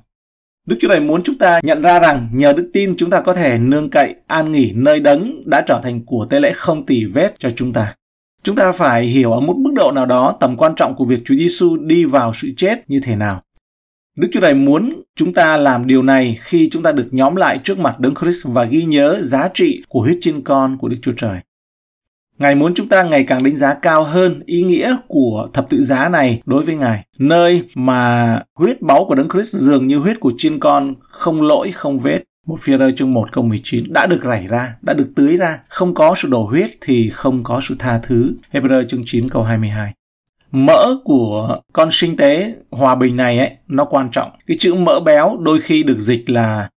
Đức 0.67 0.77
Chúa 0.81 0.89
Trời 0.89 1.00
muốn 1.00 1.23
chúng 1.23 1.39
ta 1.39 1.61
nhận 1.62 1.83
ra 1.83 2.00
rằng 2.00 2.29
nhờ 2.33 2.53
đức 2.53 2.71
tin 2.73 2.95
chúng 2.97 3.11
ta 3.11 3.21
có 3.21 3.33
thể 3.33 3.59
nương 3.59 3.91
cậy, 3.91 4.15
an 4.27 4.53
nghỉ 4.53 4.73
nơi 4.75 5.00
đấng 5.00 5.50
đã 5.50 5.61
trở 5.61 5.81
thành 5.83 6.05
của 6.05 6.27
tế 6.31 6.41
lễ 6.41 6.53
không 6.53 6.87
tỉ 6.87 7.05
vết 7.05 7.35
cho 7.39 7.50
chúng 7.57 7.73
ta. 7.73 7.95
Chúng 8.43 8.57
ta 8.57 8.73
phải 8.73 9.07
hiểu 9.07 9.33
ở 9.33 9.41
một 9.41 9.57
mức 9.57 9.71
độ 9.75 9.93
nào 9.93 10.07
đó 10.07 10.37
tầm 10.41 10.57
quan 10.57 10.75
trọng 10.77 10.95
của 10.97 11.05
việc 11.05 11.21
Chúa 11.25 11.35
Giêsu 11.35 11.77
đi 11.77 12.05
vào 12.05 12.33
sự 12.35 12.50
chết 12.57 12.91
như 12.91 13.00
thế 13.05 13.17
nào. 13.17 13.43
Đức 14.21 14.29
Chúa 14.33 14.41
Trời 14.41 14.55
muốn 14.55 15.03
chúng 15.17 15.33
ta 15.33 15.57
làm 15.57 15.87
điều 15.87 16.03
này 16.03 16.39
khi 16.41 16.69
chúng 16.73 16.83
ta 16.83 16.93
được 16.93 17.09
nhóm 17.11 17.37
lại 17.37 17.61
trước 17.65 17.79
mặt 17.79 18.00
Đấng 18.00 18.15
Christ 18.15 18.45
và 18.45 18.65
ghi 18.65 18.85
nhớ 18.85 19.19
giá 19.21 19.49
trị 19.55 19.83
của 19.89 20.00
huyết 20.00 20.19
trên 20.21 20.43
con 20.43 20.79
của 20.79 20.89
Đức 20.89 20.97
Chúa 21.03 21.12
Trời. 21.17 21.39
Ngài 22.39 22.55
muốn 22.55 22.75
chúng 22.75 22.89
ta 22.89 23.03
ngày 23.03 23.25
càng 23.25 23.43
đánh 23.43 23.57
giá 23.57 23.75
cao 23.75 24.05
hơn 24.05 24.43
ý 24.47 24.62
nghĩa 24.62 24.97
của 25.09 25.49
thập 25.53 25.71
tự 25.71 25.83
giá 25.83 26.09
này 26.09 26.43
đối 26.47 26.65
với 26.65 26.75
Ngài, 26.75 27.05
nơi 27.19 27.62
mà 27.75 28.41
huyết 28.55 28.83
báu 28.83 29.05
của 29.05 29.15
Đấng 29.15 29.29
Christ 29.29 29.55
dường 29.55 29.87
như 29.87 29.99
huyết 29.99 30.21
của 30.21 30.33
chiên 30.39 30.61
con 30.61 30.95
không 31.00 31.43
lỗi 31.43 31.73
không 31.73 31.99
vết. 31.99 32.23
Một 32.47 32.57
phía 32.61 32.77
rơi 32.77 32.93
chương 32.93 33.15
1 33.15 33.33
câu 33.33 33.45
19 33.45 33.85
đã 33.89 34.07
được 34.07 34.21
rảy 34.25 34.47
ra, 34.47 34.75
đã 34.83 34.95
được 34.95 35.09
tưới 35.17 35.37
ra, 35.37 35.59
không 35.69 35.95
có 35.95 36.15
sự 36.17 36.29
đổ 36.29 36.43
huyết 36.43 36.71
thì 36.81 37.11
không 37.11 37.45
có 37.45 37.61
sự 37.69 37.77
tha 37.79 38.00
thứ. 38.03 38.33
Hebrew 38.53 38.85
chương 38.87 39.03
9 39.05 39.29
câu 39.29 39.43
22 39.43 39.93
mỡ 40.52 40.97
của 41.04 41.61
con 41.73 41.88
sinh 41.92 42.16
tế 42.16 42.54
hòa 42.71 42.95
bình 42.95 43.16
này 43.16 43.38
ấy 43.38 43.50
nó 43.66 43.85
quan 43.85 44.11
trọng 44.12 44.30
cái 44.47 44.57
chữ 44.61 44.75
mỡ 44.75 45.00
béo 45.00 45.37
đôi 45.40 45.61
khi 45.61 45.83
được 45.83 45.99
dịch 45.99 46.30
là 46.30 46.69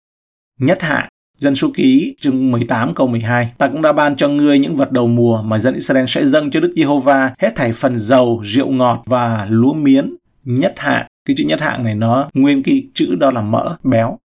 nhất 0.59 0.81
hạn 0.81 1.09
Dân 1.43 1.55
số 1.55 1.71
ký 1.73 2.15
chương 2.21 2.51
18 2.51 2.93
câu 2.95 3.07
12 3.07 3.51
Ta 3.57 3.67
cũng 3.67 3.81
đã 3.81 3.93
ban 3.93 4.15
cho 4.15 4.27
ngươi 4.27 4.59
những 4.59 4.75
vật 4.75 4.91
đầu 4.91 5.07
mùa 5.07 5.41
mà 5.41 5.59
dân 5.59 5.73
Israel 5.73 6.05
sẽ 6.07 6.25
dâng 6.25 6.51
cho 6.51 6.59
Đức 6.59 6.73
Giê-hô-va 6.75 7.33
hết 7.39 7.55
thảy 7.55 7.71
phần 7.73 7.99
dầu, 7.99 8.41
rượu 8.45 8.69
ngọt 8.69 9.03
và 9.05 9.47
lúa 9.49 9.73
miến 9.73 10.15
nhất 10.43 10.73
hạng 10.77 11.07
Cái 11.25 11.35
chữ 11.35 11.43
nhất 11.43 11.61
hạng 11.61 11.83
này 11.83 11.95
nó 11.95 12.29
nguyên 12.33 12.63
cái 12.63 12.87
chữ 12.93 13.15
đó 13.15 13.31
là 13.31 13.41
mỡ, 13.41 13.75
béo. 13.83 14.17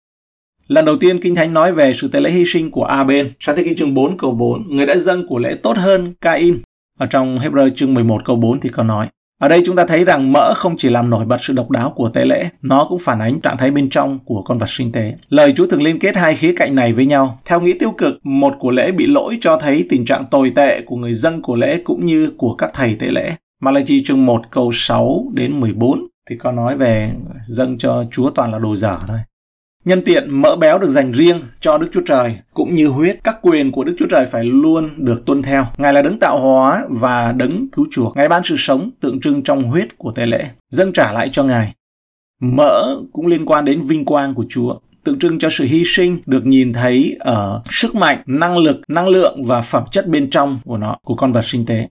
Lần 0.68 0.84
đầu 0.84 0.96
tiên 0.96 1.20
Kinh 1.20 1.34
Thánh 1.34 1.54
nói 1.54 1.72
về 1.72 1.94
sự 1.94 2.08
tế 2.08 2.20
lễ 2.20 2.30
hy 2.30 2.44
sinh 2.46 2.70
của 2.70 2.84
A-bên. 2.84 3.30
Sáng 3.40 3.56
thế 3.56 3.64
ký 3.64 3.74
chương 3.74 3.94
4 3.94 4.18
câu 4.18 4.34
4, 4.34 4.76
người 4.76 4.86
đã 4.86 4.96
dâng 4.96 5.26
của 5.26 5.38
lễ 5.38 5.54
tốt 5.62 5.76
hơn 5.76 6.14
Cain. 6.20 6.62
Ở 6.98 7.06
trong 7.06 7.38
Hebrew 7.38 7.70
chương 7.76 7.94
11 7.94 8.24
câu 8.24 8.36
4 8.36 8.60
thì 8.60 8.68
có 8.68 8.82
nói, 8.82 9.08
ở 9.38 9.48
đây 9.48 9.62
chúng 9.66 9.76
ta 9.76 9.86
thấy 9.86 10.04
rằng 10.04 10.32
mỡ 10.32 10.54
không 10.54 10.76
chỉ 10.76 10.88
làm 10.88 11.10
nổi 11.10 11.24
bật 11.24 11.36
sự 11.40 11.52
độc 11.52 11.70
đáo 11.70 11.92
của 11.96 12.08
tế 12.08 12.24
lễ, 12.24 12.48
nó 12.62 12.86
cũng 12.88 12.98
phản 12.98 13.18
ánh 13.18 13.40
trạng 13.40 13.56
thái 13.56 13.70
bên 13.70 13.90
trong 13.90 14.18
của 14.24 14.42
con 14.42 14.58
vật 14.58 14.68
sinh 14.68 14.92
tế. 14.92 15.14
Lời 15.28 15.52
Chúa 15.56 15.66
thường 15.66 15.82
liên 15.82 15.98
kết 15.98 16.16
hai 16.16 16.34
khía 16.34 16.52
cạnh 16.56 16.74
này 16.74 16.92
với 16.92 17.06
nhau. 17.06 17.38
Theo 17.44 17.60
nghĩa 17.60 17.74
tiêu 17.80 17.90
cực, 17.90 18.18
một 18.22 18.54
của 18.58 18.70
lễ 18.70 18.92
bị 18.92 19.06
lỗi 19.06 19.38
cho 19.40 19.56
thấy 19.56 19.86
tình 19.90 20.04
trạng 20.04 20.24
tồi 20.30 20.52
tệ 20.56 20.82
của 20.86 20.96
người 20.96 21.14
dân 21.14 21.42
của 21.42 21.54
lễ 21.54 21.80
cũng 21.84 22.04
như 22.04 22.32
của 22.36 22.54
các 22.54 22.70
thầy 22.74 22.96
tế 22.98 23.06
lễ. 23.06 23.34
Malachi 23.60 24.02
chương 24.04 24.26
1 24.26 24.42
câu 24.50 24.70
6 24.72 25.24
đến 25.34 25.60
14 25.60 26.06
thì 26.30 26.36
có 26.36 26.52
nói 26.52 26.76
về 26.76 27.12
dâng 27.48 27.78
cho 27.78 28.04
Chúa 28.10 28.30
toàn 28.30 28.52
là 28.52 28.58
đồ 28.58 28.76
dở 28.76 28.96
thôi. 29.08 29.18
Nhân 29.88 30.02
tiện 30.04 30.42
mỡ 30.42 30.56
béo 30.56 30.78
được 30.78 30.90
dành 30.90 31.12
riêng 31.12 31.40
cho 31.60 31.78
Đức 31.78 31.88
Chúa 31.92 32.00
Trời 32.06 32.36
cũng 32.54 32.74
như 32.74 32.88
huyết, 32.88 33.18
các 33.24 33.38
quyền 33.42 33.72
của 33.72 33.84
Đức 33.84 33.94
Chúa 33.98 34.06
Trời 34.10 34.26
phải 34.26 34.44
luôn 34.44 34.90
được 34.96 35.22
tuân 35.26 35.42
theo. 35.42 35.66
Ngài 35.78 35.92
là 35.92 36.02
đấng 36.02 36.18
tạo 36.18 36.40
hóa 36.40 36.84
và 37.00 37.32
đấng 37.32 37.68
cứu 37.72 37.86
chuộc. 37.90 38.16
Ngài 38.16 38.28
ban 38.28 38.44
sự 38.44 38.54
sống 38.58 38.90
tượng 39.00 39.20
trưng 39.20 39.42
trong 39.42 39.64
huyết 39.64 39.98
của 39.98 40.10
tế 40.10 40.26
lễ, 40.26 40.48
dâng 40.70 40.92
trả 40.92 41.12
lại 41.12 41.28
cho 41.32 41.44
Ngài. 41.44 41.74
Mỡ 42.40 42.96
cũng 43.12 43.26
liên 43.26 43.46
quan 43.46 43.64
đến 43.64 43.80
vinh 43.80 44.04
quang 44.04 44.34
của 44.34 44.44
Chúa 44.48 44.78
tượng 45.04 45.18
trưng 45.18 45.38
cho 45.38 45.48
sự 45.50 45.64
hy 45.64 45.82
sinh 45.86 46.18
được 46.26 46.46
nhìn 46.46 46.72
thấy 46.72 47.16
ở 47.20 47.62
sức 47.70 47.94
mạnh, 47.94 48.22
năng 48.26 48.58
lực, 48.58 48.76
năng 48.88 49.08
lượng 49.08 49.42
và 49.44 49.60
phẩm 49.60 49.82
chất 49.90 50.08
bên 50.08 50.30
trong 50.30 50.60
của 50.64 50.76
nó, 50.76 50.96
của 51.04 51.14
con 51.14 51.32
vật 51.32 51.44
sinh 51.44 51.66
tế. 51.66 51.88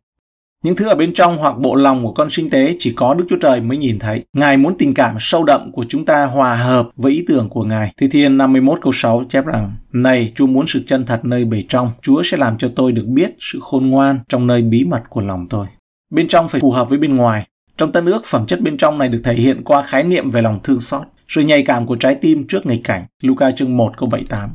Những 0.67 0.75
thứ 0.75 0.87
ở 0.87 0.95
bên 0.95 1.13
trong 1.13 1.37
hoặc 1.37 1.57
bộ 1.57 1.75
lòng 1.75 2.05
của 2.05 2.11
con 2.11 2.29
sinh 2.29 2.49
tế 2.49 2.75
chỉ 2.79 2.93
có 2.95 3.13
Đức 3.13 3.25
Chúa 3.29 3.37
Trời 3.41 3.61
mới 3.61 3.77
nhìn 3.77 3.99
thấy. 3.99 4.23
Ngài 4.33 4.57
muốn 4.57 4.77
tình 4.77 4.93
cảm 4.93 5.15
sâu 5.19 5.43
đậm 5.43 5.71
của 5.71 5.85
chúng 5.89 6.05
ta 6.05 6.25
hòa 6.25 6.55
hợp 6.55 6.89
với 6.95 7.11
ý 7.11 7.23
tưởng 7.27 7.49
của 7.49 7.63
Ngài. 7.63 7.93
Thi 7.97 8.07
Thiên 8.07 8.37
51 8.37 8.79
câu 8.81 8.93
6 8.93 9.23
chép 9.29 9.45
rằng, 9.45 9.75
Này, 9.93 10.31
Chúa 10.35 10.47
muốn 10.47 10.67
sự 10.67 10.83
chân 10.85 11.05
thật 11.05 11.25
nơi 11.25 11.45
bề 11.45 11.63
trong. 11.69 11.91
Chúa 12.01 12.23
sẽ 12.23 12.37
làm 12.37 12.57
cho 12.57 12.71
tôi 12.75 12.91
được 12.91 13.05
biết 13.05 13.35
sự 13.39 13.59
khôn 13.61 13.87
ngoan 13.87 14.19
trong 14.29 14.47
nơi 14.47 14.61
bí 14.61 14.83
mật 14.83 15.01
của 15.09 15.21
lòng 15.21 15.47
tôi. 15.49 15.67
Bên 16.09 16.27
trong 16.27 16.47
phải 16.47 16.61
phù 16.61 16.71
hợp 16.71 16.89
với 16.89 16.99
bên 16.99 17.15
ngoài. 17.15 17.47
Trong 17.77 17.91
tân 17.91 18.05
ước, 18.05 18.25
phẩm 18.25 18.45
chất 18.45 18.61
bên 18.61 18.77
trong 18.77 18.97
này 18.97 19.09
được 19.09 19.21
thể 19.23 19.33
hiện 19.33 19.63
qua 19.63 19.81
khái 19.81 20.03
niệm 20.03 20.29
về 20.29 20.41
lòng 20.41 20.59
thương 20.63 20.79
xót, 20.79 21.03
sự 21.27 21.41
nhạy 21.41 21.63
cảm 21.63 21.85
của 21.85 21.95
trái 21.95 22.15
tim 22.15 22.47
trước 22.47 22.65
nghịch 22.65 22.83
cảnh. 22.83 23.05
Luca 23.23 23.51
chương 23.51 23.77
1 23.77 23.97
câu 23.97 24.09
78. 24.09 24.49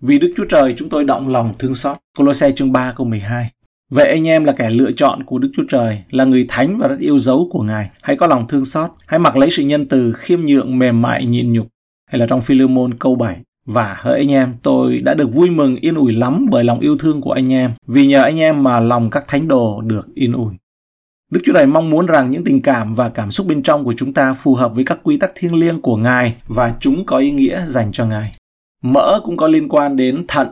Vì 0.00 0.18
Đức 0.18 0.32
Chúa 0.36 0.44
Trời 0.44 0.74
chúng 0.76 0.88
tôi 0.88 1.04
động 1.04 1.28
lòng 1.28 1.54
thương 1.58 1.74
xót. 1.74 1.96
Colossae 2.18 2.52
chương 2.52 2.72
3 2.72 2.92
câu 2.96 3.06
12. 3.06 3.50
Vậy 3.90 4.08
anh 4.08 4.28
em 4.28 4.44
là 4.44 4.52
kẻ 4.52 4.70
lựa 4.70 4.92
chọn 4.92 5.22
của 5.22 5.38
Đức 5.38 5.50
Chúa 5.56 5.64
Trời, 5.68 6.02
là 6.10 6.24
người 6.24 6.44
thánh 6.48 6.78
và 6.78 6.88
rất 6.88 6.98
yêu 6.98 7.18
dấu 7.18 7.48
của 7.50 7.62
Ngài. 7.62 7.90
Hãy 8.02 8.16
có 8.16 8.26
lòng 8.26 8.46
thương 8.48 8.64
xót, 8.64 8.90
hãy 9.06 9.18
mặc 9.18 9.36
lấy 9.36 9.50
sự 9.50 9.62
nhân 9.62 9.88
từ, 9.88 10.12
khiêm 10.12 10.44
nhượng, 10.44 10.78
mềm 10.78 11.02
mại, 11.02 11.26
nhịn 11.26 11.52
nhục. 11.52 11.66
Hay 12.10 12.18
là 12.18 12.26
trong 12.26 12.40
Philemon 12.40 12.94
câu 12.94 13.16
7. 13.16 13.36
Và 13.66 13.96
hỡi 14.00 14.18
anh 14.18 14.30
em, 14.30 14.54
tôi 14.62 14.98
đã 14.98 15.14
được 15.14 15.32
vui 15.32 15.50
mừng 15.50 15.76
yên 15.76 15.94
ủi 15.94 16.12
lắm 16.12 16.46
bởi 16.50 16.64
lòng 16.64 16.80
yêu 16.80 16.96
thương 16.98 17.20
của 17.20 17.32
anh 17.32 17.52
em, 17.52 17.72
vì 17.86 18.06
nhờ 18.06 18.22
anh 18.22 18.40
em 18.40 18.62
mà 18.62 18.80
lòng 18.80 19.10
các 19.10 19.24
thánh 19.28 19.48
đồ 19.48 19.80
được 19.80 20.14
yên 20.14 20.32
ủi. 20.32 20.54
Đức 21.30 21.40
Chúa 21.44 21.52
Trời 21.52 21.66
mong 21.66 21.90
muốn 21.90 22.06
rằng 22.06 22.30
những 22.30 22.44
tình 22.44 22.62
cảm 22.62 22.92
và 22.92 23.08
cảm 23.08 23.30
xúc 23.30 23.46
bên 23.46 23.62
trong 23.62 23.84
của 23.84 23.94
chúng 23.96 24.12
ta 24.12 24.34
phù 24.34 24.54
hợp 24.54 24.74
với 24.74 24.84
các 24.84 24.98
quy 25.02 25.16
tắc 25.16 25.32
thiêng 25.34 25.54
liêng 25.54 25.80
của 25.80 25.96
Ngài 25.96 26.36
và 26.46 26.74
chúng 26.80 27.06
có 27.06 27.18
ý 27.18 27.30
nghĩa 27.30 27.64
dành 27.66 27.92
cho 27.92 28.06
Ngài. 28.06 28.32
Mỡ 28.82 29.20
cũng 29.24 29.36
có 29.36 29.48
liên 29.48 29.68
quan 29.68 29.96
đến 29.96 30.24
thận, 30.28 30.48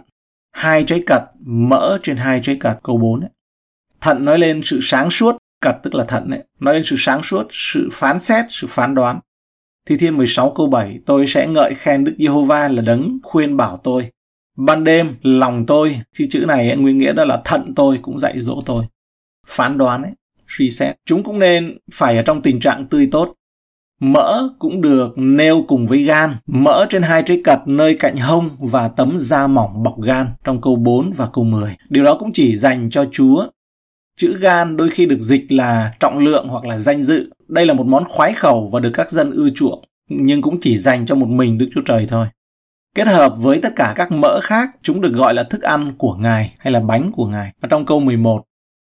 hai 0.52 0.84
trái 0.84 1.02
cật, 1.06 1.22
mỡ 1.46 1.98
trên 2.02 2.16
hai 2.16 2.40
trái 2.44 2.56
cật, 2.60 2.76
câu 2.82 2.96
4. 2.96 3.20
Ấy. 3.20 3.30
Thận 4.00 4.24
nói 4.24 4.38
lên 4.38 4.60
sự 4.64 4.78
sáng 4.82 5.10
suốt, 5.10 5.36
cật 5.60 5.76
tức 5.82 5.94
là 5.94 6.04
thận 6.04 6.30
ấy, 6.30 6.44
nói 6.60 6.74
lên 6.74 6.84
sự 6.84 6.96
sáng 6.98 7.22
suốt, 7.22 7.46
sự 7.50 7.88
phán 7.92 8.18
xét, 8.18 8.44
sự 8.48 8.66
phán 8.70 8.94
đoán. 8.94 9.20
Thi 9.86 9.96
Thiên 9.96 10.16
16 10.16 10.52
câu 10.56 10.66
7, 10.66 10.98
tôi 11.06 11.26
sẽ 11.26 11.46
ngợi 11.46 11.74
khen 11.74 12.04
Đức 12.04 12.14
Giê-hô-va 12.18 12.68
là 12.68 12.82
đấng 12.82 13.18
khuyên 13.22 13.56
bảo 13.56 13.76
tôi. 13.76 14.10
Ban 14.56 14.84
đêm, 14.84 15.14
lòng 15.22 15.66
tôi, 15.66 16.00
chi 16.12 16.26
chữ 16.30 16.44
này 16.48 16.68
ấy, 16.68 16.76
nguyên 16.76 16.98
nghĩa 16.98 17.12
đó 17.12 17.24
là 17.24 17.42
thận 17.44 17.72
tôi 17.76 17.98
cũng 18.02 18.18
dạy 18.18 18.40
dỗ 18.40 18.62
tôi. 18.66 18.84
Phán 19.46 19.78
đoán 19.78 20.02
ấy, 20.02 20.12
suy 20.48 20.70
xét. 20.70 20.96
Chúng 21.06 21.22
cũng 21.22 21.38
nên 21.38 21.78
phải 21.92 22.16
ở 22.16 22.22
trong 22.22 22.42
tình 22.42 22.60
trạng 22.60 22.86
tươi 22.86 23.08
tốt. 23.12 23.34
Mỡ 24.04 24.48
cũng 24.58 24.80
được 24.80 25.12
nêu 25.16 25.64
cùng 25.68 25.86
với 25.86 26.02
gan, 26.02 26.36
mỡ 26.46 26.86
trên 26.90 27.02
hai 27.02 27.22
trái 27.22 27.40
cật 27.44 27.58
nơi 27.66 27.96
cạnh 28.00 28.16
hông 28.16 28.50
và 28.58 28.88
tấm 28.88 29.14
da 29.18 29.46
mỏng 29.46 29.82
bọc 29.82 30.00
gan 30.00 30.26
trong 30.44 30.60
câu 30.60 30.76
4 30.76 31.10
và 31.16 31.28
câu 31.32 31.44
10. 31.44 31.76
Điều 31.88 32.04
đó 32.04 32.16
cũng 32.18 32.32
chỉ 32.32 32.56
dành 32.56 32.90
cho 32.90 33.04
Chúa. 33.12 33.46
Chữ 34.16 34.36
gan 34.40 34.76
đôi 34.76 34.88
khi 34.90 35.06
được 35.06 35.20
dịch 35.20 35.52
là 35.52 35.94
trọng 36.00 36.18
lượng 36.18 36.48
hoặc 36.48 36.64
là 36.64 36.78
danh 36.78 37.02
dự. 37.02 37.30
Đây 37.48 37.66
là 37.66 37.74
một 37.74 37.86
món 37.86 38.04
khoái 38.08 38.32
khẩu 38.32 38.68
và 38.72 38.80
được 38.80 38.90
các 38.94 39.10
dân 39.10 39.30
ưa 39.30 39.48
chuộng, 39.54 39.84
nhưng 40.08 40.42
cũng 40.42 40.60
chỉ 40.60 40.78
dành 40.78 41.06
cho 41.06 41.14
một 41.14 41.28
mình 41.28 41.58
Đức 41.58 41.68
Chúa 41.74 41.82
Trời 41.84 42.06
thôi. 42.08 42.26
Kết 42.94 43.06
hợp 43.06 43.32
với 43.36 43.60
tất 43.62 43.72
cả 43.76 43.92
các 43.96 44.12
mỡ 44.12 44.40
khác, 44.42 44.70
chúng 44.82 45.00
được 45.00 45.12
gọi 45.12 45.34
là 45.34 45.42
thức 45.42 45.62
ăn 45.62 45.92
của 45.98 46.14
Ngài 46.14 46.54
hay 46.58 46.72
là 46.72 46.80
bánh 46.80 47.12
của 47.12 47.26
Ngài. 47.26 47.52
và 47.60 47.68
trong 47.70 47.86
câu 47.86 48.00
11, 48.00 48.42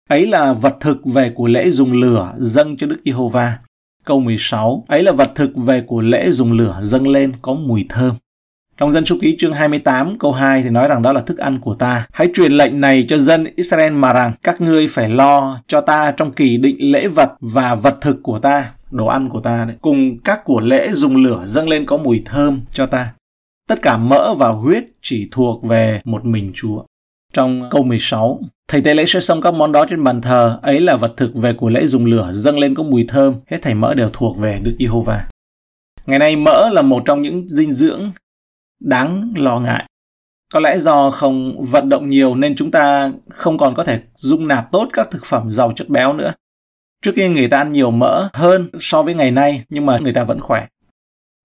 ấy 0.09 0.27
là 0.27 0.53
vật 0.53 0.75
thực 0.79 1.05
về 1.05 1.31
của 1.35 1.47
lễ 1.47 1.69
dùng 1.69 1.93
lửa 1.93 2.33
dâng 2.37 2.77
cho 2.77 2.87
Đức 2.87 2.97
Giê-hô-va. 3.05 3.57
Câu 4.05 4.19
16, 4.19 4.85
ấy 4.87 5.03
là 5.03 5.11
vật 5.11 5.31
thực 5.35 5.55
về 5.55 5.81
của 5.81 6.01
lễ 6.01 6.31
dùng 6.31 6.51
lửa 6.51 6.79
dâng 6.81 7.07
lên 7.07 7.33
có 7.41 7.53
mùi 7.53 7.85
thơm. 7.89 8.15
Trong 8.77 8.91
dân 8.91 9.05
số 9.05 9.15
ký 9.21 9.35
chương 9.39 9.53
28 9.53 10.19
câu 10.19 10.31
2 10.31 10.61
thì 10.63 10.69
nói 10.69 10.87
rằng 10.87 11.01
đó 11.01 11.11
là 11.11 11.21
thức 11.21 11.37
ăn 11.37 11.59
của 11.59 11.73
ta. 11.73 12.07
Hãy 12.11 12.27
truyền 12.33 12.51
lệnh 12.51 12.81
này 12.81 13.05
cho 13.07 13.17
dân 13.17 13.45
Israel 13.55 13.93
mà 13.93 14.13
rằng 14.13 14.33
các 14.43 14.61
ngươi 14.61 14.87
phải 14.87 15.09
lo 15.09 15.59
cho 15.67 15.81
ta 15.81 16.11
trong 16.11 16.31
kỳ 16.31 16.57
định 16.57 16.91
lễ 16.91 17.07
vật 17.07 17.31
và 17.39 17.75
vật 17.75 17.97
thực 18.01 18.23
của 18.23 18.39
ta, 18.39 18.71
đồ 18.91 19.05
ăn 19.05 19.29
của 19.29 19.39
ta 19.39 19.65
đấy, 19.65 19.77
cùng 19.81 20.17
các 20.23 20.43
của 20.43 20.59
lễ 20.59 20.89
dùng 20.91 21.15
lửa 21.15 21.43
dâng 21.45 21.69
lên 21.69 21.85
có 21.85 21.97
mùi 21.97 22.21
thơm 22.25 22.61
cho 22.71 22.85
ta. 22.85 23.13
Tất 23.67 23.81
cả 23.81 23.97
mỡ 23.97 24.33
và 24.33 24.49
huyết 24.49 24.83
chỉ 25.01 25.27
thuộc 25.31 25.63
về 25.63 26.01
một 26.05 26.25
mình 26.25 26.51
Chúa. 26.55 26.83
Trong 27.33 27.69
câu 27.71 27.83
16, 27.83 28.39
Thầy 28.67 28.81
tế 28.81 28.93
lễ 28.93 29.05
sẽ 29.07 29.19
xông 29.19 29.41
các 29.41 29.53
món 29.53 29.71
đó 29.71 29.85
trên 29.89 30.03
bàn 30.03 30.21
thờ, 30.21 30.59
ấy 30.61 30.79
là 30.79 30.95
vật 30.95 31.13
thực 31.17 31.35
về 31.35 31.53
của 31.53 31.69
lễ 31.69 31.85
dùng 31.85 32.05
lửa, 32.05 32.31
dâng 32.33 32.59
lên 32.59 32.75
có 32.75 32.83
mùi 32.83 33.05
thơm, 33.07 33.35
hết 33.47 33.57
thảy 33.61 33.75
mỡ 33.75 33.93
đều 33.93 34.09
thuộc 34.13 34.37
về 34.37 34.59
Đức 34.63 34.75
Giê-hô-va. 34.79 35.27
Ngày 36.05 36.19
nay 36.19 36.35
mỡ 36.35 36.69
là 36.69 36.81
một 36.81 37.03
trong 37.05 37.21
những 37.21 37.47
dinh 37.47 37.71
dưỡng 37.71 38.11
đáng 38.79 39.33
lo 39.37 39.59
ngại. 39.59 39.85
Có 40.53 40.59
lẽ 40.59 40.79
do 40.79 41.11
không 41.11 41.63
vận 41.63 41.89
động 41.89 42.09
nhiều 42.09 42.35
nên 42.35 42.55
chúng 42.55 42.71
ta 42.71 43.11
không 43.29 43.57
còn 43.57 43.75
có 43.75 43.83
thể 43.83 44.01
dung 44.15 44.47
nạp 44.47 44.71
tốt 44.71 44.89
các 44.93 45.11
thực 45.11 45.25
phẩm 45.25 45.51
giàu 45.51 45.71
chất 45.75 45.89
béo 45.89 46.13
nữa. 46.13 46.33
Trước 47.01 47.11
kia 47.15 47.29
người 47.29 47.47
ta 47.47 47.57
ăn 47.57 47.71
nhiều 47.71 47.91
mỡ 47.91 48.29
hơn 48.33 48.69
so 48.79 49.03
với 49.03 49.13
ngày 49.13 49.31
nay 49.31 49.63
nhưng 49.69 49.85
mà 49.85 49.97
người 50.01 50.13
ta 50.13 50.23
vẫn 50.23 50.39
khỏe. 50.39 50.67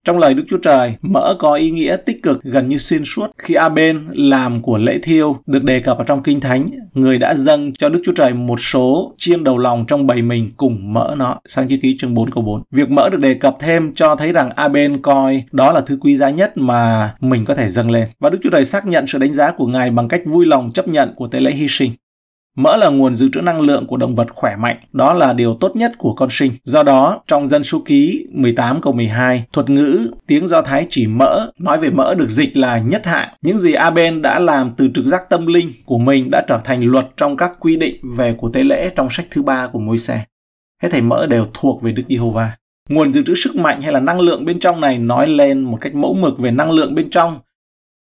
Trong 0.07 0.19
lời 0.19 0.35
Đức 0.35 0.42
Chúa 0.49 0.59
Trời, 0.59 0.95
mỡ 1.03 1.37
có 1.38 1.55
ý 1.55 1.71
nghĩa 1.71 1.97
tích 1.97 2.23
cực 2.23 2.42
gần 2.42 2.69
như 2.69 2.79
xuyên 2.79 3.05
suốt. 3.05 3.27
Khi 3.38 3.55
Aben 3.55 4.07
làm 4.12 4.62
của 4.62 4.79
lễ 4.79 4.99
thiêu 5.03 5.37
được 5.47 5.64
đề 5.64 5.81
cập 5.81 5.99
ở 5.99 6.05
trong 6.05 6.23
Kinh 6.23 6.40
Thánh, 6.40 6.66
người 6.95 7.19
đã 7.19 7.35
dâng 7.35 7.73
cho 7.73 7.88
Đức 7.88 8.03
Chúa 8.05 8.12
Trời 8.12 8.35
một 8.35 8.61
số 8.61 9.14
chiên 9.19 9.45
đầu 9.45 9.59
lòng 9.59 9.85
trong 9.88 10.07
bầy 10.07 10.23
mình 10.23 10.51
cùng 10.57 10.92
mỡ 10.92 11.14
nó. 11.19 11.40
Sang 11.47 11.69
chữ 11.69 11.77
ký 11.83 11.97
chương 11.99 12.14
4 12.14 12.31
câu 12.31 12.42
4. 12.45 12.62
Việc 12.71 12.90
mỡ 12.90 13.09
được 13.09 13.21
đề 13.21 13.35
cập 13.35 13.57
thêm 13.61 13.95
cho 13.95 14.16
thấy 14.16 14.33
rằng 14.33 14.51
Aben 14.51 15.03
coi 15.03 15.45
đó 15.53 15.73
là 15.73 15.81
thứ 15.81 15.99
quý 16.01 16.16
giá 16.16 16.31
nhất 16.31 16.53
mà 16.57 17.14
mình 17.21 17.45
có 17.45 17.55
thể 17.55 17.69
dâng 17.69 17.90
lên. 17.90 18.09
Và 18.21 18.31
Đức 18.31 18.38
Chúa 18.42 18.51
Trời 18.51 18.64
xác 18.64 18.87
nhận 18.87 19.07
sự 19.07 19.19
đánh 19.19 19.33
giá 19.33 19.51
của 19.51 19.66
Ngài 19.66 19.90
bằng 19.90 20.09
cách 20.09 20.23
vui 20.27 20.47
lòng 20.47 20.71
chấp 20.71 20.88
nhận 20.88 21.14
của 21.16 21.29
tế 21.29 21.40
lễ 21.40 21.51
hy 21.51 21.66
sinh. 21.69 21.92
Mỡ 22.57 22.77
là 22.77 22.88
nguồn 22.88 23.14
dự 23.14 23.29
trữ 23.33 23.40
năng 23.40 23.61
lượng 23.61 23.87
của 23.87 23.97
động 23.97 24.14
vật 24.14 24.27
khỏe 24.31 24.57
mạnh, 24.57 24.77
đó 24.92 25.12
là 25.12 25.33
điều 25.33 25.57
tốt 25.61 25.77
nhất 25.77 25.92
của 25.99 26.14
con 26.14 26.29
sinh. 26.31 26.53
Do 26.64 26.83
đó, 26.83 27.23
trong 27.27 27.49
dân 27.49 27.64
số 27.64 27.83
ký 27.85 28.27
18 28.33 28.81
câu 28.81 28.92
12, 28.92 29.45
thuật 29.53 29.71
ngữ 29.71 30.11
tiếng 30.27 30.47
Do 30.47 30.62
Thái 30.62 30.87
chỉ 30.90 31.07
mỡ, 31.07 31.51
nói 31.59 31.79
về 31.79 31.90
mỡ 31.90 32.14
được 32.14 32.29
dịch 32.29 32.57
là 32.57 32.79
nhất 32.79 33.07
hạng. 33.07 33.29
Những 33.42 33.59
gì 33.59 33.73
Aben 33.73 34.23
đã 34.23 34.38
làm 34.38 34.73
từ 34.77 34.88
trực 34.95 35.05
giác 35.05 35.31
tâm 35.31 35.47
linh 35.47 35.73
của 35.85 35.99
mình 35.99 36.31
đã 36.31 36.45
trở 36.49 36.59
thành 36.64 36.85
luật 36.85 37.07
trong 37.16 37.37
các 37.37 37.53
quy 37.61 37.77
định 37.77 38.01
về 38.16 38.33
của 38.33 38.51
tế 38.53 38.64
lễ 38.64 38.90
trong 38.97 39.09
sách 39.11 39.27
thứ 39.31 39.42
ba 39.42 39.66
của 39.66 39.79
môi 39.79 39.99
xe. 39.99 40.25
Hết 40.83 40.88
thảy 40.92 41.03
mỡ 41.03 41.27
đều 41.27 41.47
thuộc 41.55 41.83
về 41.83 41.92
Đức 41.92 42.03
Giê-hô-va. 42.09 42.51
Nguồn 42.88 43.12
dự 43.12 43.23
trữ 43.23 43.35
sức 43.35 43.57
mạnh 43.57 43.81
hay 43.81 43.92
là 43.92 44.01
năng 44.01 44.21
lượng 44.21 44.45
bên 44.45 44.61
trong 44.61 44.81
này 44.81 44.99
nói 44.99 45.29
lên 45.29 45.61
một 45.61 45.79
cách 45.81 45.95
mẫu 45.95 46.14
mực 46.14 46.38
về 46.38 46.51
năng 46.51 46.71
lượng 46.71 46.95
bên 46.95 47.11
trong 47.11 47.38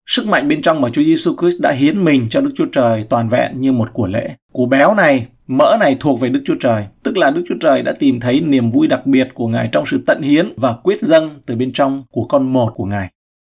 Sức 0.06 0.28
mạnh 0.28 0.48
bên 0.48 0.62
trong 0.62 0.82
mà 0.82 0.90
Chúa 0.90 1.04
Giêsu 1.04 1.36
Christ 1.40 1.62
đã 1.62 1.72
hiến 1.72 2.04
mình 2.04 2.28
cho 2.30 2.42
Đức 2.42 2.52
Chúa 2.56 2.66
Trời 2.72 3.06
toàn 3.10 3.30
vẹn 3.30 3.62
như 3.62 3.72
một 3.72 3.94
của 3.94 4.08
lễ. 4.08 4.36
Của 4.52 4.66
béo 4.66 4.94
này, 4.94 5.28
mỡ 5.48 5.78
này 5.80 5.98
thuộc 6.00 6.20
về 6.20 6.30
Đức 6.30 6.42
Chúa 6.46 6.56
Trời, 6.60 6.86
tức 7.04 7.18
là 7.18 7.32
Đức 7.32 7.44
Chúa 7.50 7.56
Trời 7.62 7.82
đã 7.82 7.94
tìm 8.00 8.20
thấy 8.20 8.42
niềm 8.42 8.72
vui 8.72 8.88
đặc 8.88 9.06
biệt 9.06 9.28
của 9.34 9.48
Ngài 9.48 9.70
trong 9.72 9.86
sự 9.86 10.04
tận 10.06 10.22
hiến 10.22 10.54
và 10.58 10.76
quyết 10.84 11.02
dâng 11.02 11.40
từ 11.46 11.56
bên 11.56 11.72
trong 11.74 12.04
của 12.12 12.26
con 12.26 12.54
một 12.54 12.72
của 12.76 12.86
Ngài. 12.86 13.10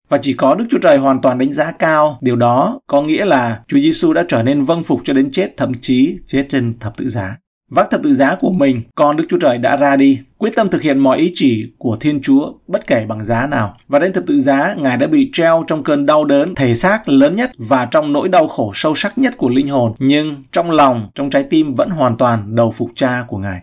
Và 0.10 0.17
chỉ 0.17 0.33
có 0.33 0.55
Đức 0.55 0.65
Chúa 0.69 0.77
Trời 0.77 0.97
hoàn 0.97 1.21
toàn 1.21 1.38
đánh 1.38 1.53
giá 1.53 1.71
cao 1.71 2.17
điều 2.21 2.36
đó 2.36 2.79
có 2.88 3.01
nghĩa 3.01 3.25
là 3.25 3.60
Chúa 3.67 3.79
Giêsu 3.79 4.13
đã 4.13 4.25
trở 4.27 4.43
nên 4.43 4.62
vâng 4.62 4.83
phục 4.83 5.01
cho 5.03 5.13
đến 5.13 5.31
chết, 5.31 5.57
thậm 5.57 5.73
chí 5.73 6.17
chết 6.25 6.45
trên 6.49 6.79
thập 6.79 6.97
tự 6.97 7.10
giá 7.10 7.38
vác 7.71 7.89
thập 7.91 8.03
tự 8.03 8.13
giá 8.13 8.36
của 8.36 8.51
mình, 8.51 8.82
con 8.95 9.17
Đức 9.17 9.25
Chúa 9.30 9.38
Trời 9.39 9.58
đã 9.58 9.77
ra 9.77 9.95
đi, 9.95 10.19
quyết 10.38 10.56
tâm 10.56 10.69
thực 10.69 10.82
hiện 10.82 10.99
mọi 10.99 11.17
ý 11.17 11.32
chỉ 11.36 11.71
của 11.77 11.97
Thiên 11.99 12.21
Chúa 12.21 12.53
bất 12.67 12.88
kể 12.88 13.06
bằng 13.06 13.25
giá 13.25 13.47
nào. 13.47 13.77
Và 13.88 13.99
đến 13.99 14.13
thập 14.13 14.23
tự 14.27 14.39
giá, 14.39 14.75
Ngài 14.77 14.97
đã 14.97 15.08
bị 15.08 15.30
treo 15.34 15.63
trong 15.67 15.84
cơn 15.84 16.06
đau 16.06 16.25
đớn 16.25 16.56
thể 16.56 16.75
xác 16.75 17.10
lớn 17.10 17.36
nhất 17.36 17.51
và 17.58 17.86
trong 17.86 18.13
nỗi 18.13 18.30
đau 18.30 18.47
khổ 18.47 18.71
sâu 18.75 18.95
sắc 18.95 19.17
nhất 19.17 19.34
của 19.38 19.49
linh 19.49 19.67
hồn, 19.67 19.93
nhưng 19.99 20.43
trong 20.51 20.71
lòng, 20.71 21.10
trong 21.15 21.30
trái 21.30 21.43
tim 21.43 21.73
vẫn 21.73 21.89
hoàn 21.89 22.17
toàn 22.17 22.56
đầu 22.56 22.71
phục 22.71 22.89
cha 22.95 23.25
của 23.27 23.38
Ngài. 23.38 23.62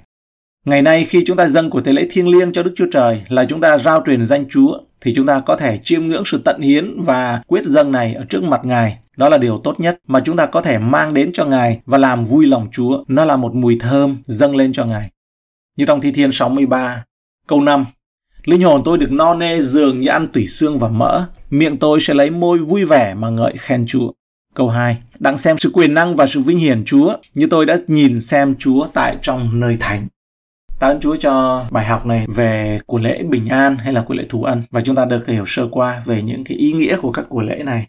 Ngày 0.66 0.82
nay 0.82 1.04
khi 1.04 1.24
chúng 1.26 1.36
ta 1.36 1.48
dâng 1.48 1.70
của 1.70 1.80
tế 1.80 1.92
lễ 1.92 2.06
thiêng 2.10 2.28
liêng 2.28 2.52
cho 2.52 2.62
Đức 2.62 2.72
Chúa 2.76 2.86
Trời 2.92 3.22
là 3.28 3.44
chúng 3.44 3.60
ta 3.60 3.78
rao 3.78 4.02
truyền 4.06 4.24
danh 4.24 4.44
Chúa 4.50 4.78
thì 5.00 5.14
chúng 5.14 5.26
ta 5.26 5.40
có 5.40 5.56
thể 5.56 5.78
chiêm 5.84 6.06
ngưỡng 6.06 6.24
sự 6.26 6.42
tận 6.44 6.60
hiến 6.60 7.00
và 7.02 7.42
quyết 7.46 7.64
dâng 7.64 7.92
này 7.92 8.14
ở 8.14 8.24
trước 8.28 8.42
mặt 8.42 8.60
Ngài 8.64 8.98
đó 9.16 9.28
là 9.28 9.38
điều 9.38 9.60
tốt 9.64 9.80
nhất 9.80 9.98
mà 10.06 10.20
chúng 10.20 10.36
ta 10.36 10.46
có 10.46 10.60
thể 10.60 10.78
mang 10.78 11.14
đến 11.14 11.30
cho 11.32 11.44
Ngài 11.44 11.80
và 11.86 11.98
làm 11.98 12.24
vui 12.24 12.46
lòng 12.46 12.68
Chúa. 12.72 13.04
Nó 13.08 13.24
là 13.24 13.36
một 13.36 13.54
mùi 13.54 13.76
thơm 13.80 14.16
dâng 14.24 14.56
lên 14.56 14.72
cho 14.72 14.84
Ngài. 14.84 15.10
Như 15.76 15.84
trong 15.84 16.00
Thi 16.00 16.12
Thiên 16.12 16.32
63, 16.32 17.04
câu 17.46 17.60
5. 17.60 17.84
Linh 18.44 18.62
hồn 18.62 18.82
tôi 18.84 18.98
được 18.98 19.12
no 19.12 19.34
nê 19.34 19.60
dường 19.60 20.00
như 20.00 20.08
ăn 20.08 20.28
tủy 20.28 20.46
xương 20.46 20.78
và 20.78 20.88
mỡ. 20.88 21.26
Miệng 21.50 21.76
tôi 21.76 22.00
sẽ 22.00 22.14
lấy 22.14 22.30
môi 22.30 22.58
vui 22.58 22.84
vẻ 22.84 23.14
mà 23.14 23.28
ngợi 23.28 23.54
khen 23.56 23.84
Chúa. 23.86 24.12
Câu 24.54 24.68
2. 24.68 24.96
Đặng 25.18 25.38
xem 25.38 25.58
sự 25.58 25.70
quyền 25.72 25.94
năng 25.94 26.16
và 26.16 26.26
sự 26.26 26.40
vinh 26.40 26.58
hiển 26.58 26.84
Chúa 26.84 27.16
như 27.34 27.46
tôi 27.50 27.66
đã 27.66 27.76
nhìn 27.86 28.20
xem 28.20 28.54
Chúa 28.58 28.86
tại 28.92 29.16
trong 29.22 29.60
nơi 29.60 29.76
thánh. 29.80 30.08
Tạ 30.78 30.86
ơn 30.86 31.00
Chúa 31.00 31.16
cho 31.16 31.64
bài 31.70 31.86
học 31.86 32.06
này 32.06 32.26
về 32.36 32.80
của 32.86 32.98
lễ 32.98 33.22
bình 33.22 33.46
an 33.46 33.76
hay 33.76 33.92
là 33.92 34.02
của 34.02 34.14
lễ 34.14 34.24
thù 34.28 34.42
ân 34.42 34.62
và 34.70 34.80
chúng 34.80 34.94
ta 34.96 35.04
được 35.04 35.28
hiểu 35.28 35.44
sơ 35.46 35.68
qua 35.70 36.02
về 36.04 36.22
những 36.22 36.44
cái 36.44 36.56
ý 36.56 36.72
nghĩa 36.72 36.96
của 36.96 37.12
các 37.12 37.26
của 37.28 37.42
lễ 37.42 37.62
này. 37.64 37.86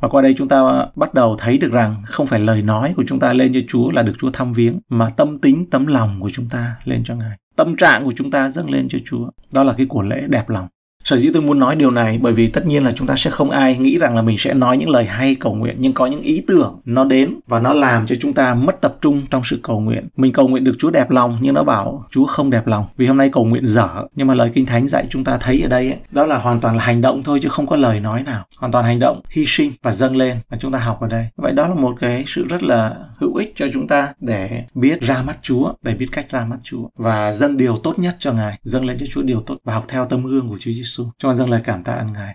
Và 0.00 0.08
qua 0.08 0.22
đây 0.22 0.34
chúng 0.38 0.48
ta 0.48 0.86
bắt 0.96 1.14
đầu 1.14 1.36
thấy 1.38 1.58
được 1.58 1.72
rằng 1.72 2.02
không 2.06 2.26
phải 2.26 2.40
lời 2.40 2.62
nói 2.62 2.92
của 2.96 3.04
chúng 3.06 3.18
ta 3.18 3.32
lên 3.32 3.52
cho 3.54 3.60
Chúa 3.68 3.90
là 3.90 4.02
được 4.02 4.12
Chúa 4.18 4.30
thăm 4.30 4.52
viếng, 4.52 4.80
mà 4.88 5.10
tâm 5.10 5.38
tính, 5.38 5.70
tấm 5.70 5.86
lòng 5.86 6.20
của 6.20 6.30
chúng 6.32 6.48
ta 6.48 6.76
lên 6.84 7.04
cho 7.04 7.14
Ngài. 7.14 7.36
Tâm 7.56 7.76
trạng 7.76 8.04
của 8.04 8.12
chúng 8.16 8.30
ta 8.30 8.50
dâng 8.50 8.70
lên 8.70 8.88
cho 8.90 8.98
Chúa. 9.06 9.30
Đó 9.54 9.62
là 9.62 9.74
cái 9.76 9.86
của 9.86 10.02
lễ 10.02 10.24
đẹp 10.28 10.48
lòng. 10.48 10.68
Sở 11.08 11.16
dĩ 11.16 11.30
tôi 11.32 11.42
muốn 11.42 11.58
nói 11.58 11.76
điều 11.76 11.90
này 11.90 12.18
bởi 12.22 12.32
vì 12.32 12.48
tất 12.48 12.66
nhiên 12.66 12.84
là 12.84 12.92
chúng 12.92 13.06
ta 13.06 13.14
sẽ 13.16 13.30
không 13.30 13.50
ai 13.50 13.78
nghĩ 13.78 13.98
rằng 13.98 14.16
là 14.16 14.22
mình 14.22 14.38
sẽ 14.38 14.54
nói 14.54 14.76
những 14.76 14.90
lời 14.90 15.04
hay 15.04 15.34
cầu 15.34 15.54
nguyện 15.54 15.76
nhưng 15.78 15.92
có 15.92 16.06
những 16.06 16.20
ý 16.20 16.42
tưởng 16.46 16.80
nó 16.84 17.04
đến 17.04 17.40
và 17.46 17.60
nó 17.60 17.72
làm 17.72 18.06
cho 18.06 18.16
chúng 18.20 18.32
ta 18.32 18.54
mất 18.54 18.80
tập 18.80 18.96
trung 19.00 19.26
trong 19.30 19.42
sự 19.44 19.60
cầu 19.62 19.80
nguyện. 19.80 20.08
Mình 20.16 20.32
cầu 20.32 20.48
nguyện 20.48 20.64
được 20.64 20.72
Chúa 20.78 20.90
đẹp 20.90 21.10
lòng 21.10 21.38
nhưng 21.40 21.54
nó 21.54 21.64
bảo 21.64 22.04
Chúa 22.10 22.26
không 22.26 22.50
đẹp 22.50 22.66
lòng 22.66 22.86
vì 22.96 23.06
hôm 23.06 23.16
nay 23.16 23.30
cầu 23.32 23.44
nguyện 23.44 23.66
dở 23.66 23.88
nhưng 24.14 24.26
mà 24.26 24.34
lời 24.34 24.50
Kinh 24.54 24.66
Thánh 24.66 24.88
dạy 24.88 25.06
chúng 25.10 25.24
ta 25.24 25.38
thấy 25.40 25.60
ở 25.62 25.68
đây 25.68 25.90
ấy, 25.90 25.98
đó 26.10 26.26
là 26.26 26.38
hoàn 26.38 26.60
toàn 26.60 26.76
là 26.76 26.84
hành 26.84 27.00
động 27.00 27.22
thôi 27.22 27.38
chứ 27.42 27.48
không 27.48 27.66
có 27.66 27.76
lời 27.76 28.00
nói 28.00 28.22
nào. 28.22 28.44
Hoàn 28.58 28.72
toàn 28.72 28.84
hành 28.84 28.98
động, 28.98 29.20
hy 29.30 29.44
sinh 29.46 29.72
và 29.82 29.92
dâng 29.92 30.16
lên 30.16 30.36
mà 30.50 30.56
chúng 30.60 30.72
ta 30.72 30.78
học 30.78 31.00
ở 31.00 31.08
đây. 31.08 31.26
Vậy 31.36 31.52
đó 31.52 31.68
là 31.68 31.74
một 31.74 31.94
cái 32.00 32.24
sự 32.26 32.46
rất 32.48 32.62
là 32.62 32.94
hữu 33.18 33.34
ích 33.34 33.52
cho 33.56 33.66
chúng 33.72 33.86
ta 33.86 34.12
để 34.20 34.64
biết 34.74 35.00
ra 35.00 35.22
mắt 35.22 35.38
Chúa, 35.42 35.72
để 35.84 35.94
biết 35.94 36.08
cách 36.12 36.30
ra 36.30 36.44
mắt 36.44 36.58
Chúa 36.62 36.88
và 36.96 37.32
dâng 37.32 37.56
điều 37.56 37.76
tốt 37.76 37.98
nhất 37.98 38.16
cho 38.18 38.32
Ngài, 38.32 38.58
dâng 38.62 38.84
lên 38.84 38.96
cho 39.00 39.06
Chúa 39.10 39.22
điều 39.22 39.40
tốt 39.40 39.56
và 39.64 39.74
học 39.74 39.84
theo 39.88 40.06
tấm 40.06 40.26
gương 40.26 40.48
của 40.48 40.56
Chúa 40.60 40.72
Giêsu. 40.72 40.97
Giêsu. 40.98 41.04
Chúng 41.18 41.28
con 41.28 41.36
dâng 41.36 41.50
lời 41.50 41.60
cảm 41.64 41.82
tạ 41.82 41.92
ơn 41.92 42.12
Ngài. 42.12 42.26